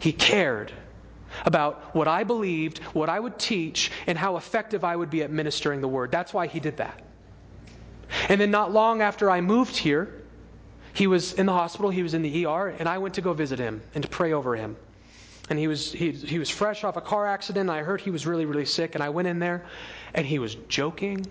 He 0.00 0.12
cared 0.12 0.72
about 1.44 1.94
what 1.94 2.08
I 2.08 2.24
believed, 2.24 2.78
what 2.94 3.08
I 3.08 3.20
would 3.20 3.38
teach, 3.38 3.90
and 4.06 4.16
how 4.16 4.36
effective 4.36 4.84
I 4.84 4.96
would 4.96 5.10
be 5.10 5.22
at 5.22 5.30
ministering 5.30 5.80
the 5.80 5.88
word. 5.88 6.10
That's 6.10 6.32
why 6.32 6.46
he 6.46 6.60
did 6.60 6.76
that. 6.78 7.00
And 8.28 8.40
then, 8.40 8.50
not 8.50 8.72
long 8.72 9.02
after 9.02 9.30
I 9.30 9.40
moved 9.40 9.76
here, 9.76 10.22
he 10.94 11.06
was 11.06 11.34
in 11.34 11.46
the 11.46 11.52
hospital, 11.52 11.90
he 11.90 12.02
was 12.02 12.14
in 12.14 12.22
the 12.22 12.46
ER, 12.46 12.68
and 12.68 12.88
I 12.88 12.98
went 12.98 13.14
to 13.14 13.20
go 13.20 13.32
visit 13.32 13.58
him 13.58 13.82
and 13.94 14.02
to 14.02 14.08
pray 14.08 14.32
over 14.32 14.56
him. 14.56 14.76
And 15.50 15.58
he 15.58 15.68
was, 15.68 15.92
he, 15.92 16.12
he 16.12 16.38
was 16.38 16.50
fresh 16.50 16.84
off 16.84 16.96
a 16.96 17.00
car 17.00 17.26
accident. 17.26 17.70
I 17.70 17.82
heard 17.82 18.00
he 18.00 18.10
was 18.10 18.26
really, 18.26 18.44
really 18.44 18.64
sick, 18.64 18.94
and 18.94 19.02
I 19.02 19.08
went 19.08 19.28
in 19.28 19.38
there, 19.38 19.64
and 20.14 20.26
he 20.26 20.38
was 20.38 20.56
joking 20.68 21.26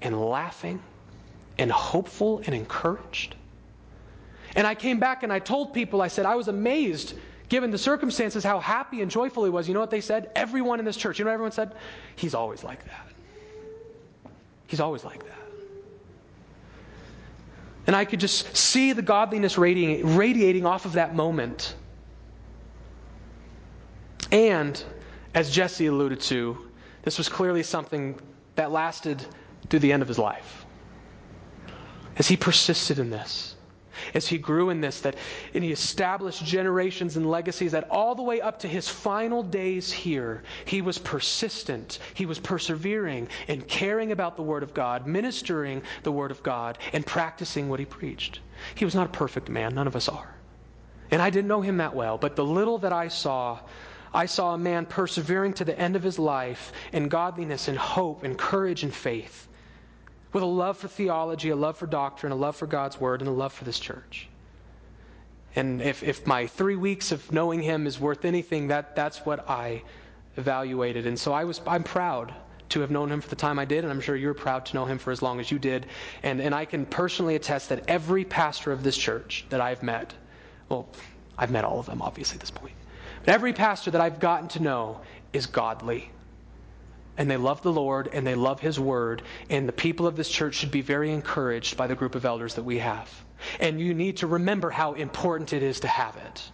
and 0.00 0.20
laughing 0.20 0.82
and 1.58 1.70
hopeful 1.70 2.42
and 2.46 2.54
encouraged. 2.54 3.36
And 4.54 4.66
I 4.66 4.74
came 4.74 4.98
back 4.98 5.22
and 5.22 5.32
I 5.32 5.38
told 5.38 5.72
people, 5.72 6.02
I 6.02 6.08
said, 6.08 6.26
I 6.26 6.34
was 6.34 6.48
amazed 6.48 7.14
given 7.52 7.70
the 7.70 7.76
circumstances, 7.76 8.42
how 8.42 8.58
happy 8.58 9.02
and 9.02 9.10
joyful 9.10 9.44
he 9.44 9.50
was. 9.50 9.68
You 9.68 9.74
know 9.74 9.80
what 9.80 9.90
they 9.90 10.00
said? 10.00 10.30
Everyone 10.34 10.78
in 10.78 10.86
this 10.86 10.96
church, 10.96 11.18
you 11.18 11.26
know 11.26 11.30
what 11.30 11.34
everyone 11.34 11.52
said? 11.52 11.74
He's 12.16 12.34
always 12.34 12.64
like 12.64 12.82
that. 12.86 14.32
He's 14.68 14.80
always 14.80 15.04
like 15.04 15.22
that. 15.22 15.38
And 17.86 17.94
I 17.94 18.06
could 18.06 18.20
just 18.20 18.56
see 18.56 18.94
the 18.94 19.02
godliness 19.02 19.58
radiating, 19.58 20.16
radiating 20.16 20.64
off 20.64 20.86
of 20.86 20.94
that 20.94 21.14
moment. 21.14 21.74
And, 24.30 24.82
as 25.34 25.50
Jesse 25.50 25.88
alluded 25.88 26.22
to, 26.22 26.56
this 27.02 27.18
was 27.18 27.28
clearly 27.28 27.62
something 27.62 28.18
that 28.54 28.72
lasted 28.72 29.26
through 29.68 29.80
the 29.80 29.92
end 29.92 30.00
of 30.00 30.08
his 30.08 30.18
life. 30.18 30.64
As 32.16 32.26
he 32.26 32.34
persisted 32.34 32.98
in 32.98 33.10
this 33.10 33.56
as 34.14 34.26
he 34.26 34.38
grew 34.38 34.70
in 34.70 34.80
this, 34.80 35.00
that 35.00 35.16
and 35.54 35.62
he 35.64 35.72
established 35.72 36.44
generations 36.44 37.16
and 37.16 37.30
legacies 37.30 37.72
that 37.72 37.88
all 37.90 38.14
the 38.14 38.22
way 38.22 38.40
up 38.40 38.58
to 38.60 38.68
his 38.68 38.88
final 38.88 39.42
days 39.42 39.92
here, 39.92 40.42
he 40.64 40.82
was 40.82 40.98
persistent, 40.98 41.98
he 42.14 42.26
was 42.26 42.38
persevering 42.38 43.28
and 43.48 43.66
caring 43.68 44.12
about 44.12 44.36
the 44.36 44.42
Word 44.42 44.62
of 44.62 44.74
God, 44.74 45.06
ministering 45.06 45.82
the 46.02 46.12
Word 46.12 46.30
of 46.30 46.42
God, 46.42 46.78
and 46.92 47.04
practicing 47.06 47.68
what 47.68 47.80
he 47.80 47.86
preached. 47.86 48.40
He 48.74 48.84
was 48.84 48.94
not 48.94 49.06
a 49.06 49.10
perfect 49.10 49.48
man, 49.48 49.74
none 49.74 49.86
of 49.86 49.96
us 49.96 50.08
are. 50.08 50.34
And 51.10 51.20
I 51.20 51.30
didn't 51.30 51.48
know 51.48 51.60
him 51.60 51.76
that 51.76 51.94
well, 51.94 52.16
but 52.16 52.36
the 52.36 52.44
little 52.44 52.78
that 52.78 52.92
I 52.92 53.08
saw, 53.08 53.60
I 54.14 54.26
saw 54.26 54.54
a 54.54 54.58
man 54.58 54.86
persevering 54.86 55.52
to 55.54 55.64
the 55.64 55.78
end 55.78 55.96
of 55.96 56.02
his 56.02 56.18
life 56.18 56.72
in 56.92 57.08
godliness 57.08 57.68
and 57.68 57.76
hope 57.76 58.24
and 58.24 58.38
courage 58.38 58.82
and 58.82 58.94
faith 58.94 59.48
with 60.32 60.42
a 60.42 60.46
love 60.46 60.78
for 60.78 60.88
theology, 60.88 61.50
a 61.50 61.56
love 61.56 61.76
for 61.76 61.86
doctrine, 61.86 62.32
a 62.32 62.36
love 62.36 62.56
for 62.56 62.66
God's 62.66 63.00
word, 63.00 63.20
and 63.20 63.28
a 63.28 63.32
love 63.32 63.52
for 63.52 63.64
this 63.64 63.78
church. 63.78 64.28
And 65.54 65.82
if, 65.82 66.02
if 66.02 66.26
my 66.26 66.46
three 66.46 66.76
weeks 66.76 67.12
of 67.12 67.30
knowing 67.30 67.60
him 67.60 67.86
is 67.86 68.00
worth 68.00 68.24
anything, 68.24 68.68
that, 68.68 68.96
that's 68.96 69.18
what 69.26 69.48
I 69.48 69.82
evaluated. 70.36 71.06
And 71.06 71.18
so 71.18 71.32
I 71.32 71.44
was, 71.44 71.60
I'm 71.66 71.82
proud 71.82 72.32
to 72.70 72.80
have 72.80 72.90
known 72.90 73.12
him 73.12 73.20
for 73.20 73.28
the 73.28 73.36
time 73.36 73.58
I 73.58 73.66
did, 73.66 73.84
and 73.84 73.92
I'm 73.92 74.00
sure 74.00 74.16
you're 74.16 74.32
proud 74.32 74.64
to 74.66 74.74
know 74.74 74.86
him 74.86 74.96
for 74.96 75.10
as 75.10 75.20
long 75.20 75.40
as 75.40 75.50
you 75.50 75.58
did. 75.58 75.86
And, 76.22 76.40
and 76.40 76.54
I 76.54 76.64
can 76.64 76.86
personally 76.86 77.34
attest 77.34 77.68
that 77.68 77.84
every 77.86 78.24
pastor 78.24 78.72
of 78.72 78.82
this 78.82 78.96
church 78.96 79.44
that 79.50 79.60
I've 79.60 79.82
met, 79.82 80.14
well, 80.70 80.88
I've 81.36 81.50
met 81.50 81.64
all 81.64 81.78
of 81.78 81.84
them, 81.84 82.00
obviously, 82.00 82.36
at 82.36 82.40
this 82.40 82.50
point, 82.50 82.74
but 83.26 83.34
every 83.34 83.52
pastor 83.52 83.90
that 83.90 84.00
I've 84.00 84.20
gotten 84.20 84.48
to 84.48 84.62
know 84.62 85.00
is 85.34 85.44
godly 85.44 86.10
and 87.18 87.30
they 87.30 87.36
love 87.36 87.62
the 87.62 87.72
Lord 87.72 88.08
and 88.12 88.26
they 88.26 88.34
love 88.34 88.60
His 88.60 88.80
Word. 88.80 89.22
And 89.50 89.68
the 89.68 89.72
people 89.72 90.06
of 90.06 90.16
this 90.16 90.28
church 90.28 90.54
should 90.54 90.70
be 90.70 90.80
very 90.80 91.12
encouraged 91.12 91.76
by 91.76 91.86
the 91.86 91.94
group 91.94 92.14
of 92.14 92.24
elders 92.24 92.54
that 92.54 92.62
we 92.62 92.78
have. 92.78 93.10
And 93.60 93.80
you 93.80 93.94
need 93.94 94.16
to 94.18 94.26
remember 94.26 94.70
how 94.70 94.94
important 94.94 95.52
it 95.52 95.62
is 95.62 95.80
to 95.80 95.88
have 95.88 96.16
it. 96.16 96.50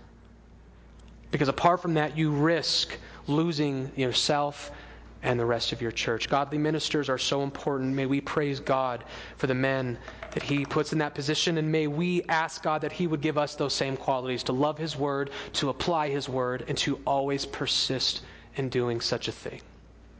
Because 1.30 1.48
apart 1.48 1.82
from 1.82 1.94
that, 1.94 2.16
you 2.16 2.30
risk 2.30 2.96
losing 3.26 3.90
yourself 3.96 4.70
and 5.22 5.38
the 5.38 5.44
rest 5.44 5.72
of 5.72 5.82
your 5.82 5.90
church. 5.90 6.28
Godly 6.28 6.58
ministers 6.58 7.08
are 7.08 7.18
so 7.18 7.42
important. 7.42 7.94
May 7.94 8.06
we 8.06 8.20
praise 8.20 8.60
God 8.60 9.04
for 9.36 9.46
the 9.46 9.54
men 9.54 9.98
that 10.30 10.42
He 10.42 10.64
puts 10.64 10.92
in 10.92 10.98
that 10.98 11.14
position, 11.14 11.58
and 11.58 11.70
may 11.70 11.86
we 11.86 12.22
ask 12.28 12.62
God 12.62 12.80
that 12.82 12.92
He 12.92 13.06
would 13.06 13.20
give 13.20 13.36
us 13.36 13.54
those 13.54 13.74
same 13.74 13.96
qualities 13.96 14.42
to 14.44 14.52
love 14.52 14.78
His 14.78 14.96
word, 14.96 15.30
to 15.54 15.70
apply 15.70 16.08
His 16.08 16.28
word, 16.28 16.64
and 16.68 16.78
to 16.78 17.00
always 17.04 17.44
persist 17.44 18.22
in 18.56 18.68
doing 18.68 19.00
such 19.00 19.28
a 19.28 19.32
thing. 19.32 19.60